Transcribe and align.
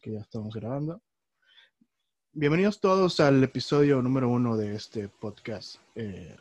que 0.00 0.12
ya 0.12 0.20
estamos 0.20 0.54
grabando. 0.54 1.02
Bienvenidos 2.32 2.80
todos 2.80 3.20
al 3.20 3.42
episodio 3.44 4.00
número 4.00 4.30
uno 4.30 4.56
de 4.56 4.74
este 4.74 5.08
podcast, 5.08 5.76
eh, 5.94 6.36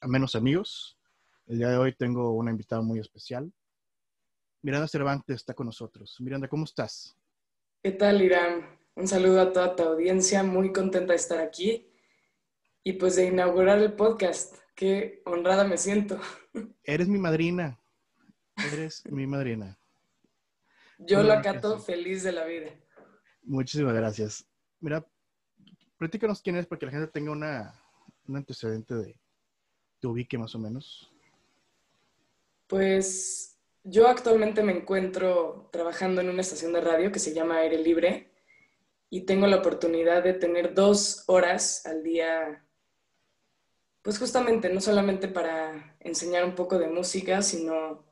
a 0.00 0.08
menos 0.08 0.34
amigos. 0.34 0.98
El 1.46 1.58
día 1.58 1.68
de 1.68 1.76
hoy 1.76 1.94
tengo 1.94 2.32
una 2.32 2.50
invitada 2.50 2.82
muy 2.82 2.98
especial. 2.98 3.52
Miranda 4.62 4.88
Cervantes 4.88 5.36
está 5.36 5.54
con 5.54 5.66
nosotros. 5.66 6.16
Miranda, 6.20 6.48
¿cómo 6.48 6.64
estás? 6.64 7.16
¿Qué 7.82 7.92
tal, 7.92 8.20
Irán? 8.20 8.66
Un 8.96 9.06
saludo 9.06 9.42
a 9.42 9.52
toda 9.52 9.76
tu 9.76 9.84
audiencia, 9.84 10.42
muy 10.42 10.72
contenta 10.72 11.12
de 11.12 11.16
estar 11.16 11.38
aquí 11.38 11.92
y 12.82 12.94
pues 12.94 13.14
de 13.14 13.26
inaugurar 13.26 13.78
el 13.78 13.92
podcast. 13.92 14.56
Qué 14.74 15.22
honrada 15.24 15.62
me 15.62 15.78
siento. 15.78 16.18
Eres 16.82 17.06
mi 17.06 17.18
madrina. 17.18 17.78
Eres 18.72 19.04
mi 19.06 19.26
madrina. 19.26 19.78
Yo 20.98 21.22
lo 21.22 21.32
acato 21.32 21.78
feliz 21.78 22.22
de 22.24 22.32
la 22.32 22.44
vida. 22.44 22.70
Muchísimas 23.44 23.94
gracias. 23.94 24.46
Mira, 24.80 25.06
platícanos 25.98 26.42
quién 26.42 26.56
es 26.56 26.66
para 26.66 26.78
que 26.78 26.86
la 26.86 26.92
gente 26.92 27.08
tenga 27.08 27.32
una, 27.32 27.74
un 28.26 28.36
antecedente 28.36 28.94
de 28.94 29.18
tu 30.00 30.10
ubique 30.10 30.38
más 30.38 30.54
o 30.54 30.58
menos. 30.58 31.10
Pues 32.66 33.58
yo 33.82 34.08
actualmente 34.08 34.62
me 34.62 34.72
encuentro 34.72 35.68
trabajando 35.70 36.20
en 36.20 36.30
una 36.30 36.40
estación 36.40 36.72
de 36.72 36.80
radio 36.80 37.12
que 37.12 37.18
se 37.18 37.34
llama 37.34 37.58
Aire 37.58 37.78
Libre 37.78 38.30
y 39.10 39.26
tengo 39.26 39.46
la 39.46 39.58
oportunidad 39.58 40.24
de 40.24 40.32
tener 40.32 40.74
dos 40.74 41.24
horas 41.26 41.84
al 41.86 42.02
día, 42.02 42.64
pues 44.02 44.18
justamente 44.18 44.72
no 44.72 44.80
solamente 44.80 45.28
para 45.28 45.96
enseñar 46.00 46.44
un 46.44 46.54
poco 46.54 46.78
de 46.78 46.88
música, 46.88 47.42
sino 47.42 48.04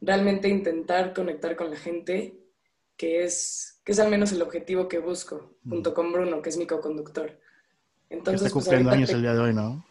realmente 0.00 0.48
intentar 0.48 1.14
conectar 1.14 1.56
con 1.56 1.70
la 1.70 1.76
gente, 1.76 2.38
que 2.96 3.24
es, 3.24 3.75
que 3.86 3.92
es 3.92 4.00
al 4.00 4.10
menos 4.10 4.32
el 4.32 4.42
objetivo 4.42 4.88
que 4.88 4.98
busco, 4.98 5.58
junto 5.66 5.94
con 5.94 6.12
Bruno, 6.12 6.42
que 6.42 6.48
es 6.48 6.56
mi 6.56 6.66
co-conductor. 6.66 7.38
Entonces, 8.10 8.42
está 8.42 8.52
pues, 8.52 8.64
cumpliendo 8.64 8.90
años 8.90 9.10
el 9.10 9.22
día 9.22 9.32
de 9.32 9.38
hoy, 9.38 9.54
¿no? 9.54 9.86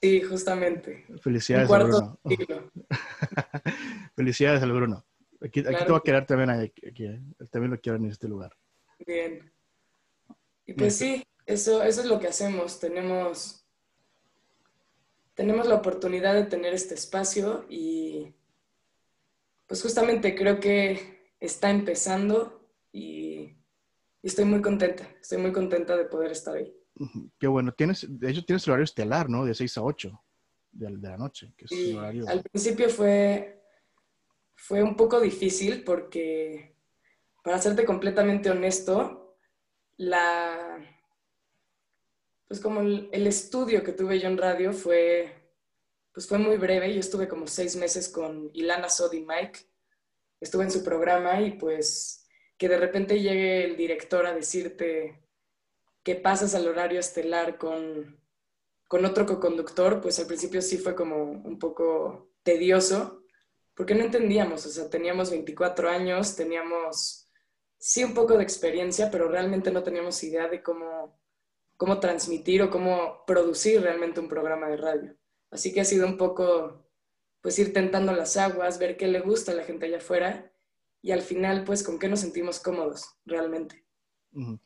Sí, 0.00 0.22
justamente. 0.22 1.04
Felicidades 1.20 1.70
al 1.70 1.84
Bruno. 1.84 2.18
Felicidades 4.16 4.62
al 4.62 4.72
Bruno. 4.72 5.04
Aquí, 5.42 5.60
aquí 5.60 5.76
te 5.76 5.90
voy 5.90 5.98
a 5.98 6.02
quedar 6.02 6.24
también, 6.24 6.48
aquí, 6.48 7.04
¿eh? 7.04 7.20
también 7.50 7.72
lo 7.72 7.78
quiero 7.78 7.98
en 7.98 8.06
este 8.06 8.28
lugar. 8.28 8.56
Bien. 9.06 9.52
Y 10.64 10.72
pues 10.72 10.96
sí, 10.96 11.22
eso, 11.44 11.82
eso 11.82 12.00
es 12.00 12.06
lo 12.06 12.18
que 12.18 12.28
hacemos. 12.28 12.80
Tenemos, 12.80 13.62
tenemos 15.34 15.66
la 15.66 15.74
oportunidad 15.74 16.32
de 16.32 16.44
tener 16.44 16.72
este 16.72 16.94
espacio 16.94 17.66
y 17.68 18.32
pues 19.66 19.82
justamente 19.82 20.34
creo 20.34 20.60
que 20.60 21.34
está 21.40 21.68
empezando 21.68 22.57
y, 22.98 23.56
estoy 24.22 24.44
muy 24.44 24.60
contenta, 24.60 25.08
estoy 25.20 25.38
muy 25.38 25.52
contenta 25.52 25.96
de 25.96 26.04
poder 26.04 26.32
estar 26.32 26.56
ahí. 26.56 26.74
Qué 27.38 27.46
bueno, 27.46 27.72
tienes, 27.72 28.06
de 28.08 28.30
hecho 28.30 28.44
tienes 28.44 28.66
el 28.66 28.72
horario 28.72 28.84
estelar, 28.84 29.30
¿no? 29.30 29.44
De 29.44 29.54
6 29.54 29.78
a 29.78 29.82
8 29.82 30.24
de, 30.72 30.90
la 30.90 31.16
noche. 31.16 31.54
Que 31.56 31.66
Al 32.26 32.42
principio 32.42 32.88
fue, 32.88 33.62
fue 34.54 34.82
un 34.82 34.96
poco 34.96 35.20
difícil 35.20 35.84
porque, 35.84 36.76
para 37.42 37.58
serte 37.58 37.84
completamente 37.84 38.50
honesto, 38.50 39.38
la, 39.96 40.78
pues 42.48 42.60
como 42.60 42.80
el, 42.80 43.08
el 43.12 43.26
estudio 43.26 43.84
que 43.84 43.92
tuve 43.92 44.18
yo 44.18 44.28
en 44.28 44.38
radio 44.38 44.72
fue 44.72 45.38
pues 46.18 46.26
fue 46.26 46.38
muy 46.38 46.56
breve. 46.56 46.92
Yo 46.92 46.98
estuve 46.98 47.28
como 47.28 47.46
seis 47.46 47.76
meses 47.76 48.08
con 48.08 48.50
Ilana 48.52 48.88
Sodi 48.88 49.24
Mike. 49.24 49.60
Estuve 50.40 50.64
en 50.64 50.72
su 50.72 50.82
programa 50.82 51.40
y 51.40 51.52
pues 51.52 52.26
que 52.58 52.68
de 52.68 52.76
repente 52.76 53.22
llegue 53.22 53.64
el 53.64 53.76
director 53.76 54.26
a 54.26 54.34
decirte 54.34 55.22
que 56.02 56.16
pasas 56.16 56.54
al 56.54 56.66
horario 56.66 56.98
estelar 56.98 57.56
con, 57.56 58.20
con 58.88 59.04
otro 59.04 59.26
co-conductor, 59.26 60.00
pues 60.00 60.18
al 60.18 60.26
principio 60.26 60.60
sí 60.60 60.76
fue 60.76 60.94
como 60.94 61.22
un 61.22 61.58
poco 61.58 62.32
tedioso, 62.42 63.22
porque 63.74 63.94
no 63.94 64.02
entendíamos, 64.02 64.66
o 64.66 64.70
sea, 64.70 64.90
teníamos 64.90 65.30
24 65.30 65.88
años, 65.88 66.34
teníamos 66.34 67.30
sí 67.78 68.02
un 68.02 68.12
poco 68.12 68.36
de 68.36 68.42
experiencia, 68.42 69.08
pero 69.10 69.28
realmente 69.28 69.70
no 69.70 69.84
teníamos 69.84 70.22
idea 70.24 70.48
de 70.48 70.60
cómo, 70.60 71.20
cómo 71.76 72.00
transmitir 72.00 72.60
o 72.62 72.70
cómo 72.70 73.24
producir 73.24 73.80
realmente 73.80 74.18
un 74.18 74.28
programa 74.28 74.68
de 74.68 74.78
radio. 74.78 75.16
Así 75.52 75.72
que 75.72 75.82
ha 75.82 75.84
sido 75.84 76.06
un 76.06 76.16
poco, 76.16 76.90
pues 77.40 77.56
ir 77.60 77.72
tentando 77.72 78.12
las 78.12 78.36
aguas, 78.36 78.80
ver 78.80 78.96
qué 78.96 79.06
le 79.06 79.20
gusta 79.20 79.52
a 79.52 79.54
la 79.54 79.62
gente 79.62 79.86
allá 79.86 79.98
afuera 79.98 80.52
y 81.02 81.12
al 81.12 81.22
final, 81.22 81.64
pues, 81.64 81.82
con 81.82 81.98
qué 81.98 82.08
nos 82.08 82.20
sentimos 82.20 82.60
cómodos 82.60 83.16
realmente. 83.24 83.84
Em, 84.32 84.58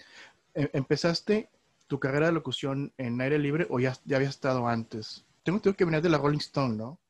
¿Empezaste 0.54 1.50
tu 1.86 1.98
carrera 2.00 2.26
de 2.26 2.32
locución 2.32 2.92
en 2.98 3.20
aire 3.20 3.38
libre 3.38 3.66
o 3.70 3.80
ya, 3.80 3.96
ya 4.04 4.16
habías 4.16 4.34
estado 4.34 4.66
antes? 4.66 5.26
Tengo, 5.42 5.60
tengo 5.60 5.76
que 5.76 5.84
venir 5.84 6.02
de 6.02 6.08
la 6.08 6.18
Rolling 6.18 6.38
Stone, 6.38 6.76
¿no? 6.76 7.00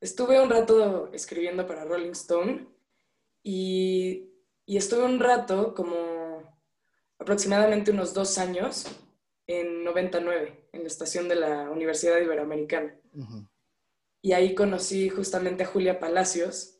Estuve 0.00 0.40
un 0.40 0.48
rato 0.48 1.10
escribiendo 1.12 1.66
para 1.66 1.84
Rolling 1.84 2.12
Stone 2.12 2.66
y, 3.42 4.30
y 4.64 4.76
estuve 4.76 5.04
un 5.04 5.20
rato, 5.20 5.74
como 5.74 6.42
aproximadamente 7.18 7.90
unos 7.90 8.14
dos 8.14 8.38
años, 8.38 8.86
en 9.46 9.84
99, 9.84 10.68
en 10.72 10.82
la 10.82 10.86
estación 10.86 11.28
de 11.28 11.34
la 11.34 11.70
Universidad 11.70 12.18
Iberoamericana. 12.18 12.94
Y 14.22 14.32
ahí 14.32 14.54
conocí 14.54 15.08
justamente 15.08 15.64
a 15.64 15.66
Julia 15.66 15.98
Palacios, 15.98 16.79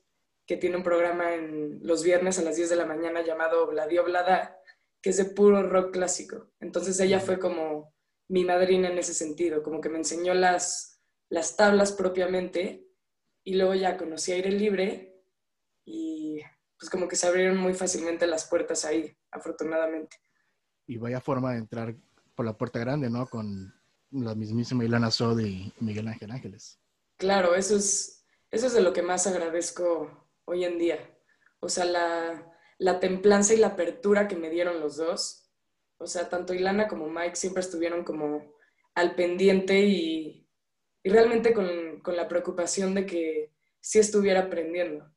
que 0.51 0.57
tiene 0.57 0.79
un 0.79 0.83
programa 0.83 1.33
en 1.33 1.79
los 1.81 2.03
viernes 2.03 2.41
a 2.41 2.43
las 2.43 2.57
10 2.57 2.71
de 2.71 2.75
la 2.75 2.85
mañana 2.85 3.23
llamado 3.23 3.69
Bladio 3.69 4.03
Blada, 4.03 4.59
que 5.01 5.11
es 5.11 5.17
de 5.17 5.27
puro 5.27 5.63
rock 5.63 5.93
clásico. 5.93 6.51
Entonces 6.59 6.99
ella 6.99 7.21
fue 7.21 7.39
como 7.39 7.95
mi 8.27 8.45
madrina 8.45 8.89
en 8.89 8.99
ese 8.99 9.15
sentido, 9.15 9.63
como 9.63 9.81
que 9.81 9.89
me 9.89 9.99
enseñó 9.99 10.35
las, 10.35 11.01
las 11.29 11.57
tablas 11.57 11.93
propiamente 11.93 12.85
y 13.45 13.55
luego 13.55 13.77
ya 13.77 13.97
conocí 13.97 14.33
Aire 14.33 14.51
Libre 14.51 15.23
y 15.85 16.41
pues 16.77 16.91
como 16.91 17.07
que 17.07 17.15
se 17.15 17.29
abrieron 17.29 17.57
muy 17.57 17.75
fácilmente 17.75 18.27
las 18.27 18.45
puertas 18.47 18.85
ahí, 18.85 19.17
afortunadamente. 19.31 20.17
Y 20.89 20.97
vaya 20.97 21.21
forma 21.21 21.53
de 21.53 21.59
entrar 21.59 21.95
por 22.35 22.45
la 22.45 22.59
puerta 22.59 22.81
grande, 22.81 23.09
¿no? 23.09 23.29
Con 23.29 23.73
la 24.11 24.35
mismísima 24.35 24.85
Ilana 24.85 25.13
Sod 25.13 25.39
y 25.39 25.73
Miguel 25.79 26.09
Ángel 26.09 26.33
Ángeles. 26.33 26.81
Claro, 27.19 27.55
eso 27.55 27.77
es, 27.77 28.25
eso 28.51 28.67
es 28.67 28.73
de 28.73 28.83
lo 28.83 28.93
que 28.93 29.03
más 29.03 29.29
agradezco 29.29 30.27
hoy 30.45 30.65
en 30.65 30.79
día. 30.79 30.99
O 31.61 31.69
sea, 31.69 31.85
la, 31.85 32.55
la 32.79 33.01
templanza 33.01 33.55
y 33.55 33.59
la 33.59 33.69
apertura 33.69 34.29
que 34.29 34.37
me 34.37 34.51
dieron 34.51 34.81
los 34.81 34.97
dos. 34.97 35.51
O 35.99 36.07
sea, 36.07 36.29
tanto 36.29 36.55
Ilana 36.55 36.89
como 36.89 37.09
Mike 37.09 37.37
siempre 37.37 37.61
estuvieron 37.61 38.05
como 38.05 38.55
al 38.95 39.15
pendiente 39.15 39.81
y, 39.81 40.49
y 41.03 41.11
realmente 41.11 41.53
con, 41.53 42.01
con, 42.01 42.17
la 42.17 42.29
preocupación 42.29 42.95
de 42.95 43.07
que 43.07 43.53
sí 43.81 43.99
estuviera 43.99 44.41
aprendiendo, 44.41 45.11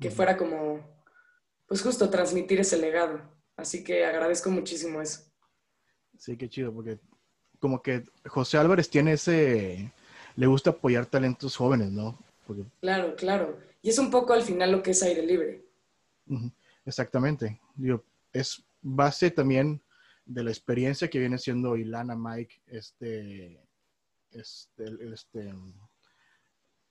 que 0.00 0.10
fuera 0.10 0.36
como, 0.36 1.04
pues 1.66 1.82
justo 1.82 2.10
transmitir 2.10 2.60
ese 2.60 2.78
legado. 2.78 3.20
Así 3.56 3.84
que 3.84 4.04
agradezco 4.04 4.50
muchísimo 4.50 5.00
eso. 5.00 5.30
Sí, 6.18 6.36
qué 6.36 6.48
chido, 6.48 6.72
porque 6.72 6.98
como 7.60 7.82
que 7.82 8.04
José 8.26 8.58
Álvarez 8.58 8.90
tiene 8.90 9.12
ese, 9.12 9.92
le 10.36 10.46
gusta 10.46 10.70
apoyar 10.70 11.06
talentos 11.06 11.56
jóvenes, 11.56 11.90
¿no? 11.90 12.18
Claro, 12.80 13.16
claro. 13.16 13.58
Y 13.84 13.90
es 13.90 13.98
un 13.98 14.10
poco 14.10 14.32
al 14.32 14.40
final 14.40 14.72
lo 14.72 14.82
que 14.82 14.92
es 14.92 15.02
aire 15.02 15.22
libre. 15.22 15.62
Exactamente. 16.86 17.60
Digo, 17.74 18.02
es 18.32 18.64
base 18.80 19.30
también 19.30 19.82
de 20.24 20.42
la 20.42 20.50
experiencia 20.50 21.10
que 21.10 21.18
viene 21.18 21.36
siendo 21.36 21.76
Ilana, 21.76 22.16
Mike, 22.16 22.62
este, 22.66 23.62
este, 24.30 24.84
este, 25.12 25.54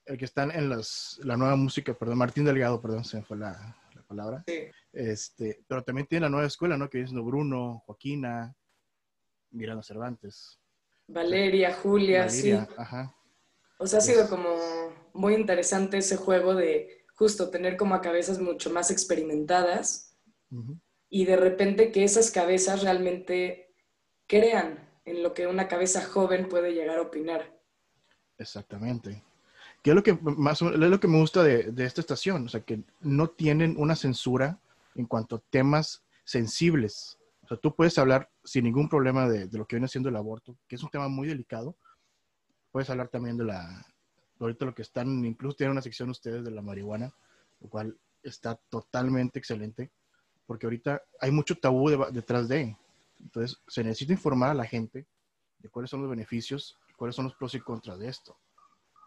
el 0.05 0.17
que 0.19 0.25
están 0.25 0.51
en 0.51 0.69
las, 0.69 1.19
la 1.23 1.35
nueva 1.35 1.55
música, 1.55 1.95
perdón, 1.95 2.19
Martín 2.19 2.45
Delgado, 2.45 2.79
perdón, 2.79 3.03
se 3.03 3.17
me 3.17 3.23
fue 3.23 3.37
la, 3.37 3.75
palabra. 4.07 4.43
Sí. 4.45 4.59
Este, 4.91 5.63
pero 5.67 5.83
también 5.83 6.05
tiene 6.05 6.27
la 6.27 6.29
nueva 6.29 6.45
escuela, 6.45 6.77
¿no? 6.77 6.91
Que 6.91 6.99
viene 6.99 7.07
siendo 7.07 7.25
Bruno, 7.25 7.81
Joaquina, 7.87 8.55
Miranda 9.49 9.81
Cervantes. 9.81 10.59
Valeria, 11.07 11.73
Julia, 11.73 12.29
sí. 12.29 12.51
Ajá. 12.51 13.15
O 13.79 13.87
sea, 13.87 13.97
ha 13.97 14.01
sido 14.03 14.29
como 14.29 14.53
muy 15.13 15.35
interesante 15.35 15.97
ese 15.97 16.17
juego 16.17 16.55
de 16.55 17.05
justo 17.15 17.49
tener 17.49 17.77
como 17.77 17.95
a 17.95 18.01
cabezas 18.01 18.39
mucho 18.39 18.69
más 18.71 18.91
experimentadas 18.91 20.17
y 21.09 21.25
de 21.25 21.35
repente 21.35 21.91
que 21.91 22.03
esas 22.03 22.31
cabezas 22.31 22.83
realmente 22.83 23.73
crean 24.27 24.89
en 25.05 25.23
lo 25.23 25.33
que 25.33 25.47
una 25.47 25.67
cabeza 25.67 26.03
joven 26.03 26.47
puede 26.49 26.73
llegar 26.73 26.97
a 26.97 27.03
opinar. 27.03 27.59
Exactamente. 28.37 29.23
Que 29.81 29.91
es 29.91 29.95
lo 29.95 30.03
que 30.03 30.13
más 30.13 30.61
es 30.61 30.77
lo 30.77 30.99
que 30.99 31.07
me 31.07 31.19
gusta 31.19 31.43
de, 31.43 31.71
de 31.71 31.85
esta 31.85 32.01
estación, 32.01 32.45
o 32.45 32.49
sea, 32.49 32.61
que 32.61 32.83
no 33.01 33.29
tienen 33.29 33.75
una 33.77 33.95
censura 33.95 34.59
en 34.95 35.05
cuanto 35.05 35.37
a 35.37 35.43
temas 35.49 36.03
sensibles. 36.23 37.17
O 37.43 37.47
sea, 37.47 37.57
tú 37.57 37.75
puedes 37.75 37.97
hablar 37.97 38.29
sin 38.43 38.63
ningún 38.63 38.87
problema 38.87 39.27
de, 39.27 39.49
lo 39.57 39.65
que 39.65 39.75
viene 39.75 39.87
siendo 39.87 40.09
el 40.09 40.15
aborto, 40.15 40.57
que 40.67 40.75
es 40.75 40.83
un 40.83 40.89
tema 40.89 41.07
muy 41.07 41.27
delicado. 41.27 41.75
Puedes 42.71 42.89
hablar 42.89 43.09
también 43.09 43.37
de 43.37 43.45
la, 43.45 43.85
ahorita 44.39 44.65
lo 44.65 44.73
que 44.75 44.81
están, 44.81 45.23
incluso 45.25 45.57
tienen 45.57 45.71
una 45.71 45.81
sección 45.81 46.09
ustedes 46.09 46.43
de 46.43 46.51
la 46.51 46.61
marihuana, 46.61 47.13
lo 47.59 47.69
cual 47.69 47.97
está 48.21 48.55
totalmente 48.69 49.39
excelente. 49.39 49.91
porque 50.45 50.65
ahorita 50.65 51.01
hay 51.21 51.31
mucho 51.31 51.55
tabú 51.55 51.89
detrás 52.11 52.49
de. 52.49 52.77
Entonces, 53.21 53.57
se 53.67 53.83
necesita 53.83 54.11
informar 54.11 54.49
a 54.49 54.53
la 54.53 54.65
gente 54.65 55.07
de 55.59 55.69
cuáles 55.69 55.89
son 55.89 56.01
los 56.01 56.09
beneficios, 56.09 56.77
cuáles 56.97 57.15
son 57.15 57.25
los 57.25 57.35
pros 57.35 57.55
y 57.55 57.61
contras 57.61 57.99
de 57.99 58.09
esto. 58.09 58.37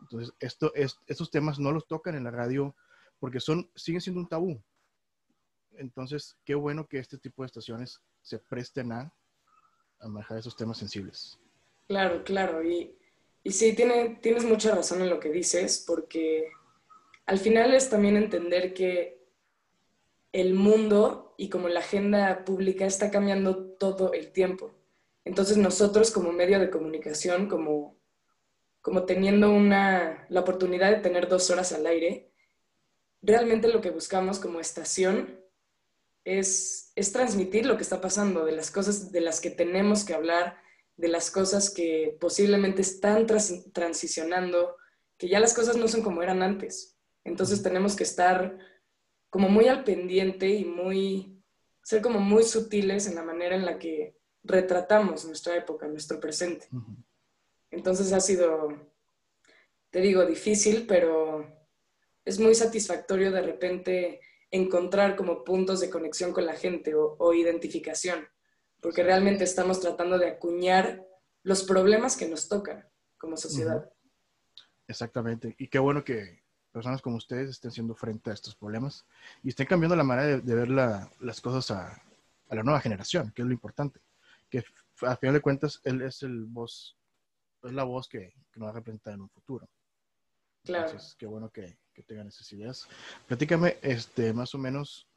Entonces, 0.00 0.34
esto, 0.40 0.74
es, 0.74 0.98
estos 1.06 1.30
temas 1.30 1.58
no 1.58 1.72
los 1.72 1.86
tocan 1.86 2.14
en 2.14 2.24
la 2.24 2.30
radio 2.30 2.74
porque 3.18 3.40
son, 3.40 3.70
siguen 3.74 4.00
siendo 4.00 4.20
un 4.20 4.28
tabú. 4.28 4.62
Entonces, 5.72 6.38
qué 6.44 6.54
bueno 6.54 6.86
que 6.86 6.98
este 6.98 7.18
tipo 7.18 7.42
de 7.42 7.46
estaciones 7.46 8.00
se 8.22 8.38
presten 8.38 8.92
a, 8.92 9.12
a 10.00 10.08
manejar 10.08 10.38
esos 10.38 10.56
temas 10.56 10.78
sensibles. 10.78 11.38
Claro, 11.86 12.24
claro. 12.24 12.64
Y, 12.64 12.96
y 13.46 13.52
sí, 13.52 13.74
tiene, 13.74 14.18
tienes 14.20 14.44
mucha 14.44 14.74
razón 14.74 15.02
en 15.02 15.08
lo 15.08 15.20
que 15.20 15.28
dices, 15.28 15.84
porque 15.86 16.50
al 17.26 17.38
final 17.38 17.74
es 17.74 17.88
también 17.88 18.16
entender 18.16 18.74
que 18.74 19.24
el 20.32 20.54
mundo 20.54 21.32
y 21.38 21.48
como 21.48 21.68
la 21.68 21.78
agenda 21.78 22.44
pública 22.44 22.86
está 22.86 23.08
cambiando 23.08 23.68
todo 23.74 24.12
el 24.14 24.32
tiempo. 24.32 24.74
Entonces 25.24 25.58
nosotros 25.58 26.10
como 26.10 26.32
medio 26.32 26.58
de 26.58 26.70
comunicación, 26.70 27.48
como, 27.48 27.96
como 28.80 29.04
teniendo 29.04 29.52
una, 29.52 30.26
la 30.28 30.40
oportunidad 30.40 30.90
de 30.90 31.02
tener 31.02 31.28
dos 31.28 31.48
horas 31.48 31.70
al 31.70 31.86
aire, 31.86 32.32
realmente 33.22 33.68
lo 33.68 33.80
que 33.80 33.90
buscamos 33.90 34.40
como 34.40 34.58
estación 34.58 35.40
es, 36.24 36.90
es 36.96 37.12
transmitir 37.12 37.64
lo 37.64 37.76
que 37.76 37.84
está 37.84 38.00
pasando, 38.00 38.44
de 38.44 38.56
las 38.56 38.72
cosas 38.72 39.12
de 39.12 39.20
las 39.20 39.40
que 39.40 39.50
tenemos 39.50 40.02
que 40.02 40.14
hablar, 40.14 40.65
de 40.96 41.08
las 41.08 41.30
cosas 41.30 41.70
que 41.70 42.16
posiblemente 42.20 42.82
están 42.82 43.26
transicionando, 43.26 44.76
que 45.18 45.28
ya 45.28 45.40
las 45.40 45.54
cosas 45.54 45.76
no 45.76 45.88
son 45.88 46.02
como 46.02 46.22
eran 46.22 46.42
antes. 46.42 46.96
Entonces 47.24 47.62
tenemos 47.62 47.96
que 47.96 48.04
estar 48.04 48.58
como 49.30 49.48
muy 49.48 49.68
al 49.68 49.84
pendiente 49.84 50.48
y 50.48 50.64
muy, 50.64 51.42
ser 51.82 52.00
como 52.00 52.20
muy 52.20 52.42
sutiles 52.42 53.06
en 53.06 53.16
la 53.16 53.22
manera 53.22 53.54
en 53.56 53.66
la 53.66 53.78
que 53.78 54.16
retratamos 54.42 55.24
nuestra 55.24 55.56
época, 55.56 55.88
nuestro 55.88 56.20
presente. 56.20 56.68
Entonces 57.70 58.12
ha 58.12 58.20
sido, 58.20 58.68
te 59.90 60.00
digo, 60.00 60.24
difícil, 60.24 60.86
pero 60.86 61.46
es 62.24 62.38
muy 62.38 62.54
satisfactorio 62.54 63.30
de 63.30 63.42
repente 63.42 64.20
encontrar 64.50 65.16
como 65.16 65.44
puntos 65.44 65.80
de 65.80 65.90
conexión 65.90 66.32
con 66.32 66.46
la 66.46 66.54
gente 66.54 66.94
o, 66.94 67.34
identificación, 67.34 68.26
porque 68.86 69.02
realmente 69.02 69.42
estamos 69.42 69.80
tratando 69.80 70.16
de 70.16 70.28
acuñar 70.28 71.04
los 71.42 71.64
problemas 71.64 72.16
que 72.16 72.28
nos 72.28 72.48
tocan 72.48 72.88
como 73.18 73.36
sociedad. 73.36 73.90
Exactamente. 74.86 75.56
Y 75.58 75.66
qué 75.66 75.80
bueno 75.80 76.04
que 76.04 76.44
personas 76.70 77.02
como 77.02 77.16
ustedes 77.16 77.50
estén 77.50 77.72
haciendo 77.72 77.96
frente 77.96 78.30
a 78.30 78.34
estos 78.34 78.54
problemas 78.54 79.04
y 79.42 79.48
estén 79.48 79.66
cambiando 79.66 79.96
la 79.96 80.04
manera 80.04 80.38
de, 80.38 80.54
ver 80.54 80.68
las 80.68 81.40
cosas 81.40 81.68
a, 81.72 82.00
la 82.48 82.62
nueva 82.62 82.80
generación, 82.80 83.32
que 83.32 83.42
es 83.42 83.48
lo 83.48 83.54
importante. 83.54 84.00
Que 84.48 84.62
a 85.02 85.16
final 85.16 85.34
de 85.34 85.40
cuentas, 85.40 85.80
él 85.82 86.00
es 86.02 86.22
el 86.22 86.44
voz, 86.44 86.96
es 87.64 87.72
la 87.72 87.82
voz 87.82 88.06
que, 88.06 88.34
nos 88.54 88.68
va 88.68 88.70
a 88.70 88.74
representar 88.74 89.14
en 89.14 89.22
un 89.22 89.30
futuro. 89.30 89.68
Claro. 90.62 90.86
Entonces, 90.86 91.16
qué 91.18 91.26
bueno 91.26 91.50
que, 91.50 91.76
que 91.92 92.04
tengan 92.04 92.28
esas 92.28 92.52
ideas. 92.52 92.86
Platícame, 93.26 93.78
este, 93.82 94.32
más 94.32 94.54
o 94.54 94.58
menos, 94.58 95.08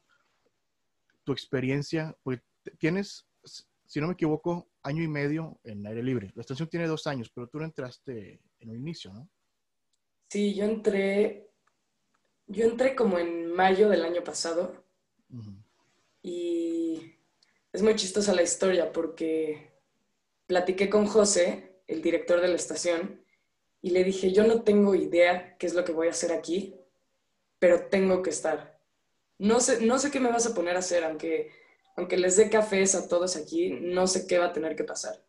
tu 1.23 1.33
experiencia, 1.33 2.17
porque 2.23 2.43
tienes, 2.79 3.28
si 3.89 3.99
no 3.99 4.05
me 4.05 4.13
equivoco, 4.13 4.69
año 4.83 5.01
y 5.01 5.07
medio 5.07 5.59
en 5.63 5.85
aire 5.87 6.03
libre. 6.03 6.31
La 6.35 6.41
estación 6.41 6.69
tiene 6.69 6.85
dos 6.85 7.07
años, 7.07 7.31
pero 7.33 7.47
tú 7.47 7.57
no 7.57 7.65
entraste 7.65 8.39
en 8.59 8.69
un 8.69 8.77
inicio, 8.77 9.11
¿no? 9.11 9.27
Sí, 10.29 10.53
yo 10.53 10.65
entré, 10.65 11.49
yo 12.45 12.65
entré 12.65 12.95
como 12.95 13.17
en 13.17 13.51
mayo 13.51 13.89
del 13.89 14.05
año 14.05 14.23
pasado 14.23 14.85
y 16.21 17.15
es 17.73 17.81
muy 17.81 17.95
chistosa 17.95 18.35
la 18.35 18.43
historia 18.43 18.91
porque 18.91 19.73
platiqué 20.45 20.87
con 20.87 21.07
José, 21.07 21.81
el 21.87 22.03
director 22.03 22.41
de 22.41 22.47
la 22.47 22.55
estación, 22.55 23.25
y 23.81 23.89
le 23.89 24.03
dije, 24.03 24.31
yo 24.31 24.45
no 24.45 24.61
tengo 24.61 24.93
idea 24.93 25.57
qué 25.57 25.65
es 25.65 25.73
lo 25.73 25.83
que 25.83 25.93
voy 25.93 26.09
a 26.09 26.11
hacer 26.11 26.31
aquí, 26.31 26.75
pero 27.57 27.87
tengo 27.87 28.21
que 28.21 28.29
estar. 28.29 28.79
No 29.39 29.59
sé, 29.59 29.83
no 29.83 29.97
sé 29.97 30.11
qué 30.11 30.19
me 30.19 30.29
vas 30.29 30.45
a 30.45 30.53
poner 30.53 30.75
a 30.75 30.79
hacer, 30.79 31.03
aunque, 31.03 31.58
aunque 31.99 32.17
les 32.17 32.37
dé 32.37 32.49
cafés 32.49 32.95
a 32.95 33.07
todos 33.07 33.35
aquí, 33.35 33.69
no 33.69 34.07
sé 34.07 34.25
qué 34.25 34.39
va 34.39 34.45
a 34.45 34.53
tener 34.53 34.75
que 34.75 34.83
pasar. 34.83 35.23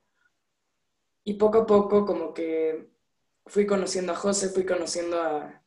Y 1.24 1.34
poco 1.34 1.58
a 1.58 1.66
poco 1.66 2.06
como 2.06 2.32
que 2.32 2.88
fui 3.46 3.66
conociendo 3.66 4.12
a 4.12 4.16
José, 4.16 4.48
fui 4.48 4.64
conociendo 4.64 5.20
a, 5.20 5.62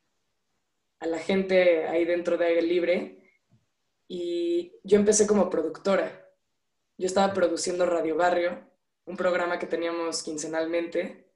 a 1.00 1.06
la 1.06 1.20
gente 1.20 1.86
ahí 1.88 2.06
dentro 2.06 2.38
de 2.38 2.46
Aire 2.46 2.62
Libre 2.62 3.20
y 4.08 4.74
yo 4.84 4.98
empecé 4.98 5.28
como 5.28 5.50
productora. 5.50 6.28
Yo 6.98 7.06
estaba 7.06 7.34
produciendo 7.34 7.86
Radio 7.86 8.16
Barrio, 8.16 8.68
un 9.06 9.18
programa 9.18 9.60
que 9.60 9.68
teníamos 9.68 10.24
quincenalmente 10.24 11.28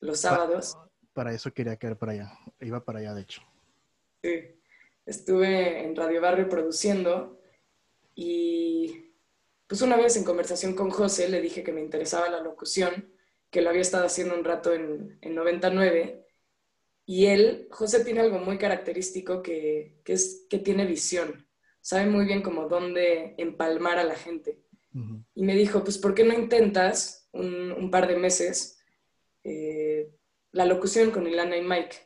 los 0.00 0.20
sábados 0.20 0.76
para 1.16 1.32
eso 1.32 1.50
quería 1.50 1.78
caer 1.78 1.96
para 1.96 2.12
allá. 2.12 2.38
Iba 2.60 2.84
para 2.84 2.98
allá, 2.98 3.14
de 3.14 3.22
hecho. 3.22 3.40
Sí, 4.22 4.60
estuve 5.06 5.82
en 5.82 5.96
Radio 5.96 6.20
Barrio 6.20 6.46
produciendo 6.46 7.40
y 8.14 9.05
pues 9.66 9.82
una 9.82 9.96
vez 9.96 10.16
en 10.16 10.24
conversación 10.24 10.74
con 10.74 10.90
José 10.90 11.28
le 11.28 11.40
dije 11.40 11.62
que 11.62 11.72
me 11.72 11.80
interesaba 11.80 12.28
la 12.28 12.40
locución, 12.40 13.12
que 13.50 13.62
lo 13.62 13.70
había 13.70 13.82
estado 13.82 14.06
haciendo 14.06 14.34
un 14.34 14.44
rato 14.44 14.72
en, 14.72 15.18
en 15.20 15.34
99 15.34 16.26
y 17.06 17.26
él, 17.26 17.68
José 17.70 18.04
tiene 18.04 18.20
algo 18.20 18.40
muy 18.40 18.58
característico 18.58 19.40
que, 19.40 20.00
que, 20.04 20.12
es 20.12 20.46
que 20.50 20.58
tiene 20.58 20.84
visión, 20.86 21.48
sabe 21.80 22.06
muy 22.06 22.26
bien 22.26 22.42
como 22.42 22.68
dónde 22.68 23.36
empalmar 23.38 23.98
a 23.98 24.04
la 24.04 24.16
gente. 24.16 24.60
Y 25.34 25.42
me 25.42 25.54
dijo, 25.54 25.84
pues 25.84 25.98
¿por 25.98 26.14
qué 26.14 26.24
no 26.24 26.32
intentas 26.32 27.28
un, 27.32 27.70
un 27.70 27.90
par 27.90 28.08
de 28.08 28.16
meses? 28.16 28.78
Eh, 29.44 30.10
la 30.52 30.64
locución 30.64 31.10
con 31.10 31.26
Ilana 31.26 31.58
y 31.58 31.62
Mike. 31.62 31.96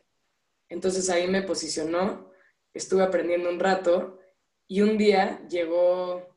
Entonces 0.67 1.09
ahí 1.09 1.27
me 1.27 1.41
posicionó, 1.41 2.29
estuve 2.73 3.03
aprendiendo 3.03 3.49
un 3.49 3.61
rato 3.61 4.19
y 4.67 4.81
un 4.81 4.97
día 4.97 5.41
llegó, 5.47 6.30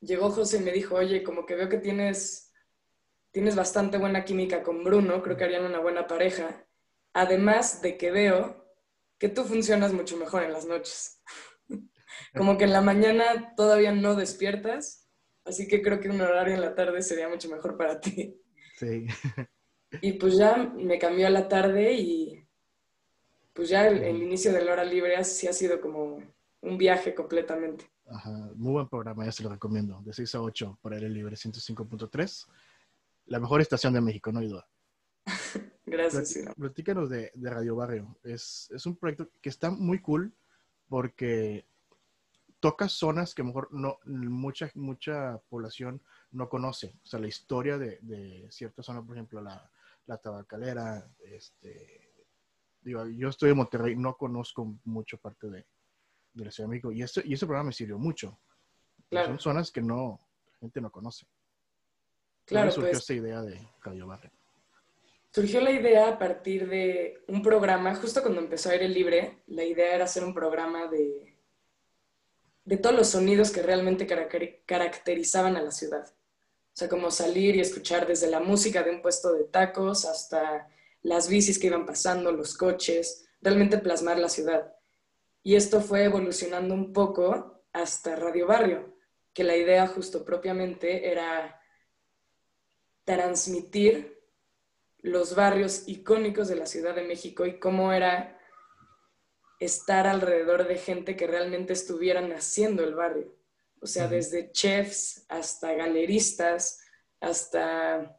llegó 0.00 0.30
José 0.30 0.58
y 0.58 0.60
me 0.60 0.72
dijo, 0.72 0.96
oye, 0.96 1.22
como 1.22 1.46
que 1.46 1.54
veo 1.54 1.68
que 1.68 1.78
tienes, 1.78 2.52
tienes 3.30 3.56
bastante 3.56 3.98
buena 3.98 4.24
química 4.24 4.62
con 4.62 4.84
Bruno, 4.84 5.22
creo 5.22 5.36
que 5.36 5.44
harían 5.44 5.64
una 5.64 5.78
buena 5.78 6.06
pareja, 6.06 6.66
además 7.12 7.82
de 7.82 7.96
que 7.96 8.10
veo 8.10 8.66
que 9.18 9.28
tú 9.28 9.44
funcionas 9.44 9.92
mucho 9.92 10.16
mejor 10.16 10.42
en 10.42 10.52
las 10.52 10.66
noches. 10.66 11.22
como 12.34 12.56
que 12.56 12.64
en 12.64 12.72
la 12.72 12.80
mañana 12.80 13.54
todavía 13.56 13.92
no 13.92 14.14
despiertas, 14.14 15.08
así 15.44 15.68
que 15.68 15.82
creo 15.82 16.00
que 16.00 16.08
un 16.08 16.20
horario 16.20 16.54
en 16.54 16.60
la 16.60 16.74
tarde 16.74 17.02
sería 17.02 17.28
mucho 17.28 17.48
mejor 17.48 17.76
para 17.76 18.00
ti. 18.00 18.40
Sí. 18.78 19.06
Y 20.02 20.12
pues 20.12 20.36
ya 20.36 20.72
me 20.76 21.00
cambió 21.00 21.26
a 21.26 21.30
la 21.30 21.48
tarde 21.48 21.94
y 21.94 22.46
pues 23.52 23.68
ya 23.68 23.88
el, 23.88 24.22
inicio 24.22 24.52
de 24.52 24.64
la 24.64 24.72
hora 24.72 24.84
libre 24.84 25.22
sí 25.24 25.48
ha 25.48 25.52
sido 25.52 25.80
como 25.80 26.22
un 26.60 26.78
viaje 26.78 27.14
completamente. 27.14 27.90
Ajá, 28.10 28.30
muy 28.56 28.72
buen 28.72 28.88
programa, 28.88 29.24
ya 29.24 29.32
se 29.32 29.44
lo 29.44 29.50
recomiendo. 29.50 30.02
De 30.04 30.12
6 30.12 30.34
a 30.34 30.42
8 30.42 30.78
por 30.82 30.94
el 30.94 31.12
libre 31.12 31.36
105.3. 31.36 32.46
La 33.26 33.38
mejor 33.38 33.60
estación 33.60 33.92
de 33.92 34.00
México, 34.00 34.32
no 34.32 34.40
hay 34.40 34.48
duda. 34.48 34.66
Gracias. 35.86 36.54
Platícanos 36.56 37.08
de, 37.08 37.30
de, 37.34 37.50
Radio 37.50 37.76
Barrio. 37.76 38.18
Es, 38.24 38.68
es, 38.74 38.84
un 38.86 38.96
proyecto 38.96 39.30
que 39.40 39.48
está 39.48 39.70
muy 39.70 40.00
cool 40.00 40.34
porque 40.88 41.66
toca 42.58 42.88
zonas 42.88 43.34
que 43.34 43.42
a 43.42 43.44
lo 43.44 43.48
mejor 43.48 43.68
no, 43.72 43.98
mucha, 44.04 44.70
mucha 44.74 45.38
población 45.48 46.02
no 46.32 46.48
conoce. 46.48 46.98
O 47.04 47.06
sea, 47.06 47.20
la 47.20 47.28
historia 47.28 47.78
de, 47.78 47.98
de 48.02 48.48
cierta 48.50 48.82
zona, 48.82 49.02
por 49.02 49.16
ejemplo, 49.16 49.40
la, 49.40 49.70
la 50.06 50.18
tabacalera, 50.18 51.08
este, 51.20 52.12
digo, 52.80 53.06
yo 53.06 53.28
estoy 53.28 53.50
en 53.50 53.58
Monterrey, 53.58 53.94
no 53.94 54.16
conozco 54.16 54.78
mucho 54.84 55.18
parte 55.18 55.48
de, 55.48 55.66
de 56.34 56.44
la 56.44 56.50
Ciudad 56.50 56.68
de 56.68 56.70
México 56.70 56.92
y 56.92 57.02
este, 57.02 57.22
y 57.24 57.34
ese 57.34 57.46
programa 57.46 57.68
me 57.68 57.72
sirvió 57.72 57.98
mucho. 57.98 58.38
Son 59.10 59.38
zonas 59.38 59.70
que 59.70 59.82
no, 59.82 60.20
la 60.52 60.58
gente 60.58 60.80
no 60.80 60.90
conoce. 60.90 61.26
Claro, 62.44 62.70
surgió 62.70 62.90
pues 62.90 63.00
esta 63.00 63.14
idea 63.14 63.42
de 63.42 63.60
Radio 63.82 64.06
Barrio? 64.06 64.30
Surgió 65.32 65.60
la 65.60 65.70
idea 65.70 66.08
a 66.08 66.18
partir 66.18 66.68
de 66.68 67.22
un 67.28 67.42
programa, 67.42 67.94
justo 67.94 68.22
cuando 68.22 68.40
empezó 68.40 68.70
Aire 68.70 68.88
Libre, 68.88 69.42
la 69.46 69.64
idea 69.64 69.94
era 69.94 70.04
hacer 70.04 70.24
un 70.24 70.34
programa 70.34 70.88
de, 70.88 71.36
de 72.64 72.76
todos 72.76 72.96
los 72.96 73.08
sonidos 73.08 73.50
que 73.50 73.62
realmente 73.62 74.06
caracterizaban 74.66 75.56
a 75.56 75.62
la 75.62 75.70
ciudad. 75.70 76.08
O 76.08 76.76
sea, 76.80 76.88
como 76.88 77.10
salir 77.10 77.56
y 77.56 77.60
escuchar 77.60 78.06
desde 78.06 78.28
la 78.28 78.40
música 78.40 78.82
de 78.82 78.90
un 78.90 79.02
puesto 79.02 79.32
de 79.32 79.44
tacos 79.44 80.04
hasta 80.04 80.68
las 81.02 81.28
bicis 81.28 81.58
que 81.58 81.68
iban 81.68 81.86
pasando, 81.86 82.32
los 82.32 82.56
coches, 82.56 83.26
realmente 83.40 83.78
plasmar 83.78 84.18
la 84.18 84.28
ciudad. 84.28 84.74
Y 85.42 85.54
esto 85.56 85.80
fue 85.80 86.04
evolucionando 86.04 86.74
un 86.74 86.92
poco 86.92 87.64
hasta 87.72 88.16
Radio 88.16 88.46
Barrio, 88.46 88.96
que 89.32 89.44
la 89.44 89.56
idea 89.56 89.86
justo 89.86 90.24
propiamente 90.24 91.10
era 91.10 91.60
transmitir 93.04 94.20
los 94.98 95.34
barrios 95.34 95.84
icónicos 95.86 96.48
de 96.48 96.56
la 96.56 96.66
Ciudad 96.66 96.94
de 96.94 97.04
México 97.04 97.46
y 97.46 97.58
cómo 97.58 97.92
era 97.92 98.38
estar 99.58 100.06
alrededor 100.06 100.66
de 100.66 100.76
gente 100.76 101.16
que 101.16 101.26
realmente 101.26 101.72
estuvieran 101.72 102.32
haciendo 102.32 102.84
el 102.84 102.94
barrio. 102.94 103.34
O 103.80 103.86
sea, 103.86 104.08
desde 104.08 104.52
chefs 104.52 105.24
hasta 105.28 105.72
galeristas, 105.72 106.80
hasta 107.20 108.18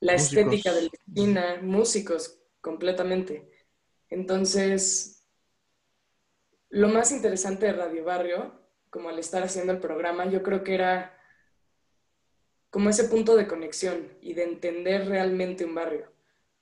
la 0.00 0.14
estética 0.14 0.72
de 0.72 0.82
la 0.82 0.90
esquina, 0.92 1.58
músicos 1.62 2.40
completamente. 2.60 3.50
Entonces, 4.08 5.13
lo 6.74 6.88
más 6.88 7.12
interesante 7.12 7.66
de 7.66 7.72
Radio 7.72 8.02
Barrio, 8.02 8.52
como 8.90 9.08
al 9.08 9.20
estar 9.20 9.44
haciendo 9.44 9.72
el 9.72 9.78
programa, 9.78 10.26
yo 10.26 10.42
creo 10.42 10.64
que 10.64 10.74
era 10.74 11.16
como 12.68 12.90
ese 12.90 13.04
punto 13.04 13.36
de 13.36 13.46
conexión 13.46 14.18
y 14.20 14.34
de 14.34 14.42
entender 14.42 15.06
realmente 15.06 15.64
un 15.64 15.76
barrio. 15.76 16.10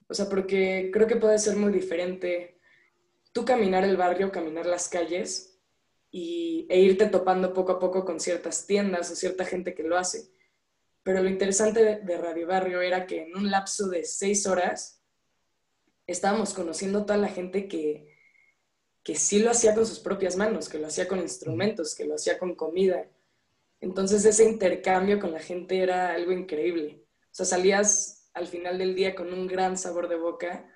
O 0.09 0.14
sea, 0.14 0.28
porque 0.28 0.90
creo 0.92 1.07
que 1.07 1.16
puede 1.16 1.38
ser 1.38 1.57
muy 1.57 1.73
diferente 1.73 2.61
tú 3.33 3.47
caminar 3.47 3.85
el 3.85 3.97
barrio, 3.97 4.31
caminar 4.31 4.66
las 4.66 4.90
calles 4.90 5.59
y, 6.11 6.66
e 6.69 6.78
irte 6.81 7.07
topando 7.07 7.54
poco 7.54 7.73
a 7.73 7.78
poco 7.78 8.04
con 8.04 8.21
ciertas 8.21 8.66
tiendas 8.66 9.11
o 9.11 9.16
cierta 9.16 9.47
gente 9.47 9.75
que 9.75 9.83
lo 9.83 9.97
hace. 9.97 10.31
Pero 11.02 11.23
lo 11.23 11.31
interesante 11.31 12.02
de, 12.04 12.19
Radio 12.19 12.47
Barrio 12.47 12.83
era 12.83 13.07
que 13.07 13.23
en 13.23 13.35
un 13.35 13.50
lapso 13.50 13.88
de 13.88 14.04
seis 14.04 14.47
horas 14.47 15.02
estábamos 16.07 16.52
conociendo 16.52 17.07
toda 17.07 17.16
la 17.16 17.28
gente 17.28 17.66
que, 17.66 18.12
que 19.02 19.16
sí 19.16 19.40
lo 19.40 19.50
hacía 19.50 19.75
con 19.75 19.87
sus 19.87 19.99
propias 19.99 20.37
manos, 20.37 20.68
que 20.68 20.78
lo 20.78 20.87
hacía 20.87 21.09
con 21.09 21.18
instrumentos, 21.18 21.94
que 21.94 22.04
lo 22.04 22.14
hacía 22.14 22.38
con 22.38 22.54
comida. 22.54 23.06
Entonces 23.80 24.25
ese 24.25 24.44
intercambio 24.44 25.18
con 25.18 25.32
la 25.32 25.40
gente 25.40 25.80
era 25.80 26.12
algo 26.14 26.32
increíble. 26.32 27.04
O 27.25 27.35
sea, 27.35 27.47
salías 27.47 28.30
al 28.35 28.47
final 28.47 28.78
del 28.78 28.94
día 28.94 29.14
con 29.14 29.32
un 29.32 29.47
gran 29.47 29.76
sabor 29.76 30.09
de 30.09 30.16
boca 30.16 30.68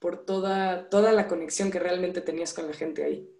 por 0.00 0.24
toda, 0.24 0.88
toda 0.88 1.12
la 1.12 1.28
conexión 1.28 1.70
que 1.70 1.78
realmente 1.78 2.20
tenías 2.20 2.52
con 2.52 2.66
la 2.66 2.72
gente 2.72 3.04
ahí. 3.04 3.30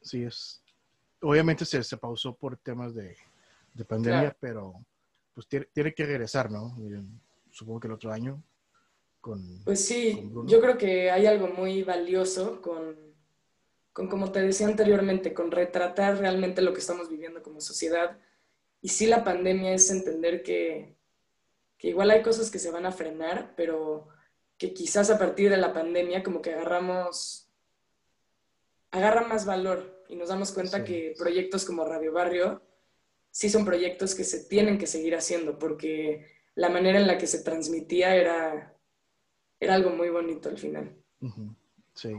Sí, 0.00 0.22
es. 0.22 0.62
Obviamente 1.20 1.64
se, 1.64 1.82
se 1.82 1.96
pausó 1.96 2.34
por 2.34 2.56
temas 2.56 2.94
de, 2.94 3.16
de 3.74 3.84
pandemia, 3.84 4.36
pero 4.38 4.74
pues 5.34 5.46
tiene, 5.48 5.66
tiene, 5.72 5.94
que 5.94 6.06
regresar, 6.06 6.50
¿no? 6.50 6.76
Supongo 7.50 7.80
que 7.80 7.88
el 7.88 7.94
otro 7.94 8.12
año. 8.12 8.42
Con, 9.24 9.64
pues 9.64 9.82
sí, 9.86 10.30
yo 10.44 10.60
creo 10.60 10.76
que 10.76 11.10
hay 11.10 11.24
algo 11.24 11.48
muy 11.48 11.82
valioso 11.82 12.60
con, 12.60 12.94
con, 13.90 14.06
como 14.06 14.30
te 14.30 14.42
decía 14.42 14.66
anteriormente, 14.66 15.32
con 15.32 15.50
retratar 15.50 16.18
realmente 16.18 16.60
lo 16.60 16.74
que 16.74 16.80
estamos 16.80 17.08
viviendo 17.08 17.42
como 17.42 17.62
sociedad. 17.62 18.18
Y 18.82 18.90
sí, 18.90 19.06
la 19.06 19.24
pandemia 19.24 19.72
es 19.72 19.90
entender 19.90 20.42
que, 20.42 20.98
que 21.78 21.88
igual 21.88 22.10
hay 22.10 22.20
cosas 22.20 22.50
que 22.50 22.58
se 22.58 22.70
van 22.70 22.84
a 22.84 22.92
frenar, 22.92 23.54
pero 23.56 24.08
que 24.58 24.74
quizás 24.74 25.08
a 25.08 25.18
partir 25.18 25.48
de 25.48 25.56
la 25.56 25.72
pandemia 25.72 26.22
como 26.22 26.42
que 26.42 26.52
agarramos, 26.52 27.48
agarra 28.90 29.26
más 29.26 29.46
valor 29.46 30.04
y 30.06 30.16
nos 30.16 30.28
damos 30.28 30.52
cuenta 30.52 30.84
que 30.84 31.14
proyectos 31.16 31.64
como 31.64 31.86
Radio 31.86 32.12
Barrio 32.12 32.60
sí 33.30 33.48
son 33.48 33.64
proyectos 33.64 34.14
que 34.14 34.24
se 34.24 34.44
tienen 34.44 34.76
que 34.76 34.86
seguir 34.86 35.16
haciendo 35.16 35.58
porque 35.58 36.26
la 36.56 36.68
manera 36.68 36.98
en 36.98 37.06
la 37.06 37.16
que 37.16 37.26
se 37.26 37.42
transmitía 37.42 38.14
era, 38.16 38.73
era 39.60 39.74
algo 39.74 39.90
muy 39.90 40.10
bonito 40.10 40.48
al 40.48 40.58
final. 40.58 40.96
Sí. 41.94 42.12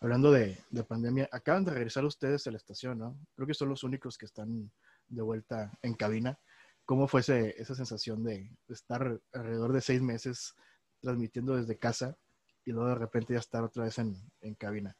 Hablando 0.00 0.30
de, 0.30 0.58
de, 0.70 0.84
pandemia, 0.84 1.28
acaban 1.32 1.64
de 1.64 1.72
regresar 1.72 2.04
ustedes 2.04 2.46
a 2.46 2.50
la 2.50 2.58
estación, 2.58 2.98
¿no? 2.98 3.18
Creo 3.34 3.46
que 3.46 3.54
son 3.54 3.68
los 3.68 3.82
únicos 3.82 4.18
que 4.18 4.26
están 4.26 4.70
de 5.08 5.22
vuelta 5.22 5.72
en 5.82 5.94
cabina. 5.94 6.38
¿Cómo 6.84 7.08
fue 7.08 7.20
ese, 7.20 7.54
esa 7.60 7.74
sensación 7.74 8.22
de 8.22 8.50
estar 8.68 9.20
alrededor 9.32 9.72
de 9.72 9.80
seis 9.80 10.02
meses 10.02 10.54
transmitiendo 11.00 11.56
desde 11.56 11.78
casa 11.78 12.16
y 12.64 12.72
luego 12.72 12.88
de 12.88 12.94
repente 12.96 13.32
ya 13.32 13.38
estar 13.38 13.62
otra 13.62 13.84
vez 13.84 13.98
en, 13.98 14.16
en 14.40 14.54
cabina. 14.54 14.96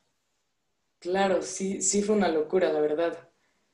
Claro, 1.00 1.43
sí, 1.43 1.83
sí 1.83 2.02
fue 2.02 2.14
una 2.14 2.28
locura, 2.28 2.73
la 2.73 2.81
verdad. 2.81 3.28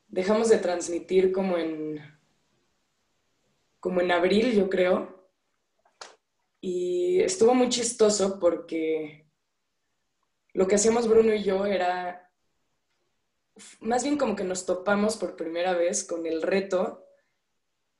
Dejamos 0.09 0.49
de 0.49 0.59
transmitir 0.59 1.31
como 1.31 1.59
en, 1.59 2.00
como 3.81 4.00
en 4.00 4.11
abril, 4.11 4.52
yo 4.52 4.69
creo. 4.69 5.12
Y 6.64 7.21
estuvo 7.21 7.54
muy 7.54 7.69
chistoso 7.69 8.38
porque 8.38 9.26
lo 10.52 10.69
que 10.69 10.76
hacíamos 10.76 11.09
Bruno 11.09 11.35
y 11.35 11.42
yo 11.42 11.66
era, 11.66 12.31
más 13.81 14.04
bien 14.04 14.16
como 14.16 14.37
que 14.37 14.45
nos 14.45 14.64
topamos 14.64 15.16
por 15.16 15.35
primera 15.35 15.75
vez 15.75 16.04
con 16.04 16.25
el 16.25 16.40
reto 16.40 17.04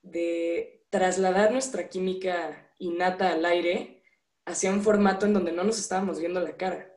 de 0.01 0.85
trasladar 0.89 1.51
nuestra 1.51 1.89
química 1.89 2.73
innata 2.79 3.33
al 3.33 3.43
aire 3.43 4.01
hacía 4.45 4.71
un 4.71 4.81
formato 4.81 5.25
en 5.25 5.33
donde 5.33 5.51
no 5.51 5.65
nos 5.65 5.77
estábamos 5.77 6.19
viendo 6.19 6.39
la 6.39 6.55
cara. 6.55 6.89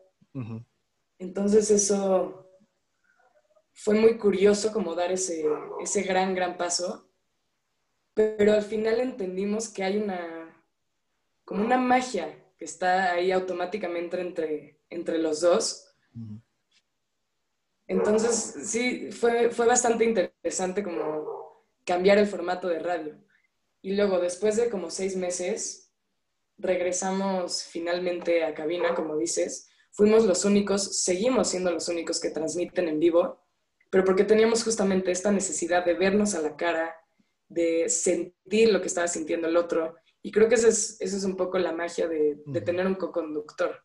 Entonces 1.19 1.71
eso 1.73 2.49
fue 3.73 3.95
muy 3.95 4.19
curioso 4.19 4.73
como 4.73 4.95
dar 4.95 5.11
ese, 5.11 5.45
ese 5.83 6.03
gran, 6.03 6.33
gran 6.35 6.57
paso, 6.57 7.11
pero 8.15 8.53
al 8.53 8.63
final 8.63 9.01
entendimos 9.01 9.69
que 9.69 9.83
hay 9.83 9.97
una, 9.97 10.46
como 11.47 11.65
una 11.65 11.79
magia 11.79 12.37
que 12.59 12.67
está 12.67 13.13
ahí 13.13 13.33
automáticamente 13.33 14.21
entre, 14.21 14.81
entre 14.91 15.19
los 15.19 15.41
dos. 15.41 15.97
Entonces, 17.87 18.69
sí, 18.69 19.11
fue, 19.13 19.51
fue 19.51 19.67
bastante 19.67 20.05
interesante 20.05 20.83
como 20.83 21.65
cambiar 21.85 22.19
el 22.19 22.27
formato 22.27 22.69
de 22.69 22.81
radio. 22.81 23.17
Y 23.81 23.95
luego, 23.95 24.19
después 24.19 24.57
de 24.57 24.69
como 24.69 24.91
seis 24.91 25.17
meses, 25.17 25.93
regresamos 26.59 27.63
finalmente 27.63 28.45
a 28.45 28.55
cabina, 28.55 28.95
como 28.95 29.17
dices, 29.17 29.69
fuimos 29.93 30.25
los 30.25 30.45
únicos, 30.45 31.05
seguimos 31.05 31.49
siendo 31.49 31.71
los 31.71 31.89
únicos 31.89 32.21
que 32.21 32.31
transmiten 32.31 32.89
en 32.89 32.99
vivo, 32.99 33.41
pero 33.89 34.05
porque 34.05 34.25
teníamos 34.25 34.65
justamente 34.65 35.13
esta 35.13 35.31
necesidad 35.31 35.85
de 35.85 35.95
vernos 35.95 36.35
a 36.35 36.43
la 36.43 36.57
cara, 36.57 36.97
de 37.49 37.89
sentir 37.89 38.73
lo 38.73 38.81
que 38.81 38.89
estaba 38.89 39.07
sintiendo 39.07 39.47
el 39.47 39.57
otro. 39.57 39.95
Y 40.27 40.33
creo 40.33 40.49
que 40.49 40.57
esa 40.57 40.67
es, 40.67 41.01
es 41.01 41.23
un 41.23 41.37
poco 41.37 41.57
la 41.57 41.71
magia 41.71 42.09
de, 42.09 42.43
tener 42.65 42.85
un 42.85 42.97
co-conductor. 42.97 43.81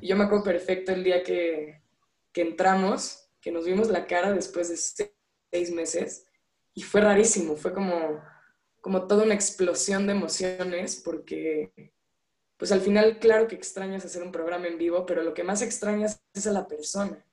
Yo 0.00 0.14
me 0.14 0.22
acuerdo 0.22 0.44
perfecto 0.44 0.92
el 0.92 1.02
día 1.02 1.24
que, 1.24 1.82
que 2.30 2.42
entramos, 2.42 3.28
que 3.40 3.50
nos 3.50 3.64
vimos 3.64 3.88
la 3.88 4.06
cara 4.06 4.32
después 4.32 4.68
de 4.68 4.76
seis 4.76 5.72
meses, 5.72 6.26
y 6.74 6.82
fue 6.82 7.00
rarísimo, 7.00 7.56
fue 7.56 7.72
como 7.74 8.22
como 8.80 9.08
toda 9.08 9.24
una 9.24 9.34
explosión 9.34 10.06
de 10.06 10.12
emociones 10.12 10.94
porque 10.94 11.92
pues 12.56 12.70
al 12.70 12.80
final 12.80 13.18
claro 13.18 13.48
que 13.48 13.56
extrañas 13.56 14.04
hacer 14.04 14.22
un 14.22 14.30
programa 14.30 14.68
en 14.68 14.78
vivo, 14.78 15.06
pero 15.06 15.24
lo 15.24 15.34
que 15.34 15.42
más 15.42 15.60
extrañas 15.60 16.22
es 16.34 16.46
a 16.46 16.52
la 16.52 16.68
persona. 16.68 17.26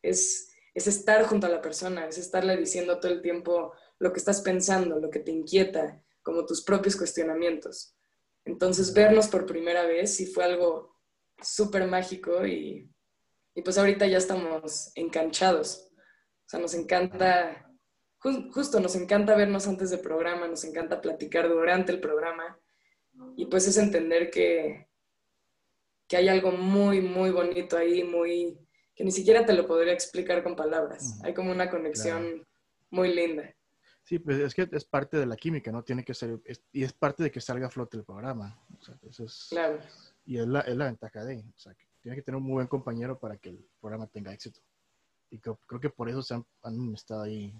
Es, 0.00 0.52
es 0.72 0.86
estar 0.86 1.26
junto 1.26 1.46
a 1.46 1.50
la 1.50 1.60
persona, 1.60 2.08
es 2.08 2.16
estarle 2.16 2.56
diciendo 2.56 2.98
todo 2.98 3.12
el 3.12 3.20
tiempo 3.20 3.74
lo 3.98 4.10
que 4.14 4.20
estás 4.20 4.40
pensando, 4.40 4.98
lo 4.98 5.10
que 5.10 5.20
te 5.20 5.32
inquieta, 5.32 6.02
como 6.26 6.44
tus 6.44 6.64
propios 6.64 6.96
cuestionamientos. 6.96 7.96
Entonces 8.44 8.92
vernos 8.92 9.28
por 9.28 9.46
primera 9.46 9.86
vez 9.86 10.16
sí 10.16 10.26
fue 10.26 10.42
algo 10.42 10.96
súper 11.40 11.86
mágico 11.86 12.44
y, 12.44 12.92
y 13.54 13.62
pues 13.62 13.78
ahorita 13.78 14.08
ya 14.08 14.18
estamos 14.18 14.90
enganchados. 14.96 15.88
O 15.94 16.48
sea, 16.48 16.58
nos 16.58 16.74
encanta 16.74 17.62
justo 18.50 18.80
nos 18.80 18.96
encanta 18.96 19.36
vernos 19.36 19.68
antes 19.68 19.90
del 19.90 20.00
programa, 20.00 20.48
nos 20.48 20.64
encanta 20.64 21.00
platicar 21.00 21.48
durante 21.48 21.92
el 21.92 22.00
programa 22.00 22.58
y 23.36 23.46
pues 23.46 23.68
es 23.68 23.78
entender 23.78 24.28
que, 24.28 24.88
que 26.08 26.16
hay 26.16 26.28
algo 26.28 26.50
muy, 26.50 27.00
muy 27.00 27.30
bonito 27.30 27.76
ahí, 27.76 28.02
muy 28.02 28.58
que 28.96 29.04
ni 29.04 29.12
siquiera 29.12 29.46
te 29.46 29.52
lo 29.52 29.68
podría 29.68 29.92
explicar 29.92 30.42
con 30.42 30.56
palabras. 30.56 31.20
Hay 31.22 31.34
como 31.34 31.52
una 31.52 31.70
conexión 31.70 32.44
muy 32.90 33.14
linda. 33.14 33.55
Sí, 34.06 34.20
pues 34.20 34.38
es 34.38 34.54
que 34.54 34.68
es 34.70 34.84
parte 34.84 35.16
de 35.16 35.26
la 35.26 35.34
química, 35.34 35.72
¿no? 35.72 35.82
Tiene 35.82 36.04
que 36.04 36.14
ser, 36.14 36.40
y 36.72 36.84
es 36.84 36.92
parte 36.92 37.24
de 37.24 37.30
que 37.32 37.40
salga 37.40 37.66
a 37.66 37.70
flote 37.70 37.96
el 37.96 38.04
programa. 38.04 38.56
claro. 39.50 39.80
Y 40.24 40.38
es 40.38 40.46
la, 40.46 40.60
es 40.60 40.76
la 40.76 40.84
ventaja 40.84 41.24
de, 41.24 41.38
o 41.38 41.58
sea, 41.58 41.74
que 41.74 41.84
tiene 42.00 42.14
que 42.14 42.22
tener 42.22 42.36
un 42.36 42.44
muy 42.44 42.54
buen 42.54 42.68
compañero 42.68 43.18
para 43.18 43.36
que 43.36 43.48
el 43.48 43.66
programa 43.80 44.06
tenga 44.06 44.32
éxito. 44.32 44.60
Y 45.28 45.40
creo, 45.40 45.58
que 45.80 45.90
por 45.90 46.08
eso 46.08 46.22
se 46.22 46.34
han, 46.34 46.46
han 46.62 46.94
estado 46.94 47.22
ahí 47.22 47.52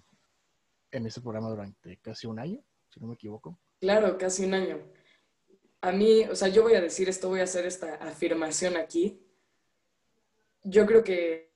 en 0.92 1.06
ese 1.06 1.20
programa 1.20 1.50
durante 1.50 1.96
casi 1.96 2.28
un 2.28 2.38
año, 2.38 2.62
si 2.90 3.00
no 3.00 3.08
me 3.08 3.14
equivoco. 3.14 3.58
Claro, 3.80 4.16
casi 4.16 4.44
un 4.44 4.54
año. 4.54 4.78
A 5.80 5.90
mí, 5.90 6.26
o 6.26 6.36
sea, 6.36 6.46
yo 6.46 6.62
voy 6.62 6.74
a 6.74 6.80
decir 6.80 7.08
esto, 7.08 7.28
voy 7.28 7.40
a 7.40 7.44
hacer 7.44 7.66
esta 7.66 7.96
afirmación 7.96 8.76
aquí. 8.76 9.20
Yo 10.62 10.86
creo 10.86 11.02
que 11.02 11.52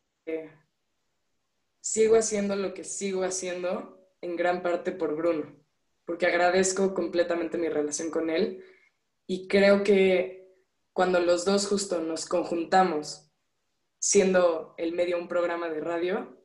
sigo 1.81 2.17
haciendo 2.17 2.57
lo 2.57 2.75
que 2.75 2.83
sigo 2.83 3.23
haciendo 3.23 4.00
en 4.23 4.37
gran 4.37 4.63
parte 4.63 4.93
por 4.93 5.17
Bruno, 5.17 5.57
porque 6.05 6.27
agradezco 6.27 6.95
completamente 6.95 7.59
mi 7.59 7.69
relación 7.69 8.11
con 8.11 8.31
él 8.31 8.65
y 9.27 9.49
creo 9.49 9.83
que 9.83 10.41
cuando 10.93 11.21
los 11.21 11.45
dos 11.45 11.67
justo 11.67 12.01
nos 12.01 12.27
conjuntamos 12.27 13.31
siendo 13.99 14.75
el 14.77 14.93
medio 14.93 15.19
un 15.19 15.29
programa 15.29 15.69
de 15.69 15.81
radio, 15.81 16.37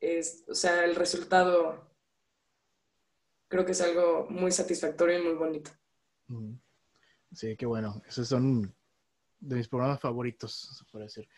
es, 0.00 0.44
o 0.48 0.54
sea, 0.54 0.84
el 0.84 0.94
resultado 0.94 1.92
creo 3.48 3.66
que 3.66 3.72
es 3.72 3.80
algo 3.82 4.26
muy 4.30 4.50
satisfactorio 4.50 5.18
y 5.18 5.22
muy 5.22 5.34
bonito. 5.34 5.70
Sí, 7.32 7.54
qué 7.56 7.66
bueno. 7.66 8.02
Esos 8.08 8.28
son 8.28 8.74
de 9.40 9.56
mis 9.56 9.68
programas 9.68 10.00
favoritos, 10.00 10.84
puede 10.90 11.04
decir. 11.04 11.28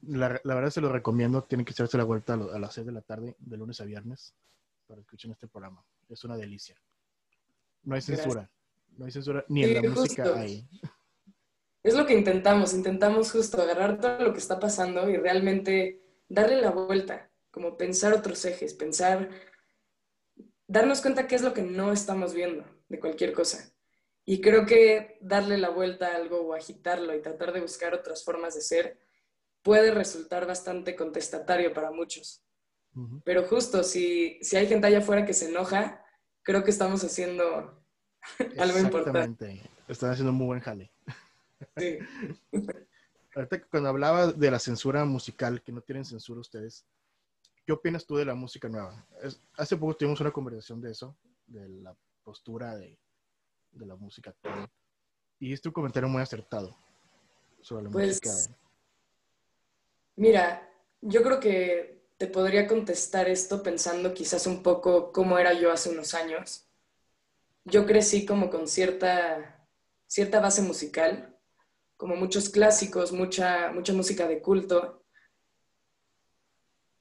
la, 0.00 0.40
verdad 0.42 0.70
se 0.70 0.80
lo 0.80 0.90
recomiendo. 0.90 1.42
Tienen 1.42 1.66
que 1.66 1.72
echarse 1.72 1.98
la 1.98 2.04
vuelta 2.04 2.34
a, 2.34 2.58
las 2.58 2.74
6 2.74 2.86
de 2.86 2.92
la 2.92 3.02
tarde, 3.02 3.36
de 3.38 3.56
lunes 3.56 3.80
a 3.80 3.84
viernes, 3.84 4.34
para 4.86 5.00
escuchar 5.00 5.30
este 5.30 5.48
programa. 5.48 5.84
Es 6.08 6.24
una 6.24 6.36
delicia. 6.36 6.80
No 7.82 7.94
hay 7.94 8.00
censura. 8.00 8.50
No 8.96 9.06
hay 9.06 9.10
censura 9.10 9.44
ni 9.48 9.64
en 9.64 9.82
la 9.82 9.90
música 9.90 10.38
hay. 10.38 10.68
Es 11.82 11.94
lo 11.94 12.06
que 12.06 12.14
intentamos. 12.14 12.74
Intentamos 12.74 13.32
justo 13.32 13.60
agarrar 13.60 14.00
todo 14.00 14.20
lo 14.20 14.32
que 14.32 14.38
está 14.38 14.60
pasando 14.60 15.08
y 15.08 15.16
realmente 15.16 16.00
darle 16.28 16.60
la 16.60 16.70
vuelta. 16.70 17.30
Como 17.50 17.76
pensar 17.76 18.12
otros 18.12 18.44
ejes, 18.44 18.74
pensar. 18.74 19.30
Darnos 20.66 21.00
cuenta 21.00 21.26
qué 21.26 21.34
es 21.34 21.42
lo 21.42 21.52
que 21.52 21.62
no 21.62 21.92
estamos 21.92 22.34
viendo 22.34 22.64
de 22.88 23.00
cualquier 23.00 23.32
cosa. 23.32 23.72
Y 24.24 24.40
creo 24.40 24.64
que 24.64 25.18
darle 25.20 25.58
la 25.58 25.70
vuelta 25.70 26.08
a 26.08 26.16
algo 26.16 26.40
o 26.40 26.54
agitarlo 26.54 27.14
y 27.14 27.20
tratar 27.20 27.52
de 27.52 27.60
buscar 27.60 27.92
otras 27.94 28.24
formas 28.24 28.54
de 28.54 28.60
ser 28.60 28.98
puede 29.62 29.90
resultar 29.92 30.46
bastante 30.46 30.94
contestatario 30.94 31.72
para 31.72 31.90
muchos. 31.90 32.42
Pero 33.24 33.44
justo, 33.44 33.82
si, 33.82 34.38
si 34.42 34.56
hay 34.56 34.66
gente 34.66 34.86
allá 34.86 34.98
afuera 34.98 35.24
que 35.24 35.32
se 35.32 35.48
enoja, 35.48 36.04
creo 36.42 36.62
que 36.62 36.70
estamos 36.70 37.02
haciendo 37.02 37.82
algo 38.58 38.78
importante. 38.78 39.62
Están 39.88 40.10
haciendo 40.10 40.32
un 40.32 40.38
muy 40.38 40.46
buen 40.46 40.60
jale. 40.60 40.92
Sí. 41.76 41.98
Ahorita 43.34 43.62
cuando 43.70 43.88
hablaba 43.88 44.32
de 44.32 44.50
la 44.50 44.58
censura 44.58 45.04
musical, 45.06 45.62
que 45.62 45.72
no 45.72 45.80
tienen 45.80 46.04
censura 46.04 46.40
ustedes, 46.40 46.84
¿qué 47.64 47.72
opinas 47.72 48.04
tú 48.04 48.16
de 48.16 48.26
la 48.26 48.34
música 48.34 48.68
nueva? 48.68 49.06
hace 49.56 49.76
poco 49.76 49.94
tuvimos 49.94 50.20
una 50.20 50.30
conversación 50.30 50.82
de 50.82 50.90
eso, 50.90 51.16
de 51.46 51.66
la 51.68 51.96
postura 52.22 52.76
de, 52.76 52.98
de 53.72 53.86
la 53.86 53.96
música 53.96 54.30
actual. 54.30 54.68
Y 55.38 55.52
este 55.52 55.68
un 55.68 55.72
comentario 55.72 56.08
muy 56.10 56.20
acertado 56.20 56.76
sobre 57.62 57.84
la 57.84 57.90
pues, 57.90 58.20
música. 58.22 58.54
Mira, 60.16 60.70
yo 61.00 61.22
creo 61.22 61.40
que 61.40 62.01
te 62.22 62.28
podría 62.28 62.68
contestar 62.68 63.28
esto 63.28 63.64
pensando 63.64 64.14
quizás 64.14 64.46
un 64.46 64.62
poco 64.62 65.10
cómo 65.10 65.40
era 65.40 65.54
yo 65.54 65.72
hace 65.72 65.90
unos 65.90 66.14
años. 66.14 66.68
Yo 67.64 67.84
crecí 67.84 68.24
como 68.24 68.48
con 68.48 68.68
cierta, 68.68 69.66
cierta 70.06 70.38
base 70.38 70.62
musical, 70.62 71.36
como 71.96 72.14
muchos 72.14 72.48
clásicos, 72.48 73.10
mucha, 73.10 73.72
mucha 73.72 73.92
música 73.92 74.28
de 74.28 74.40
culto. 74.40 75.04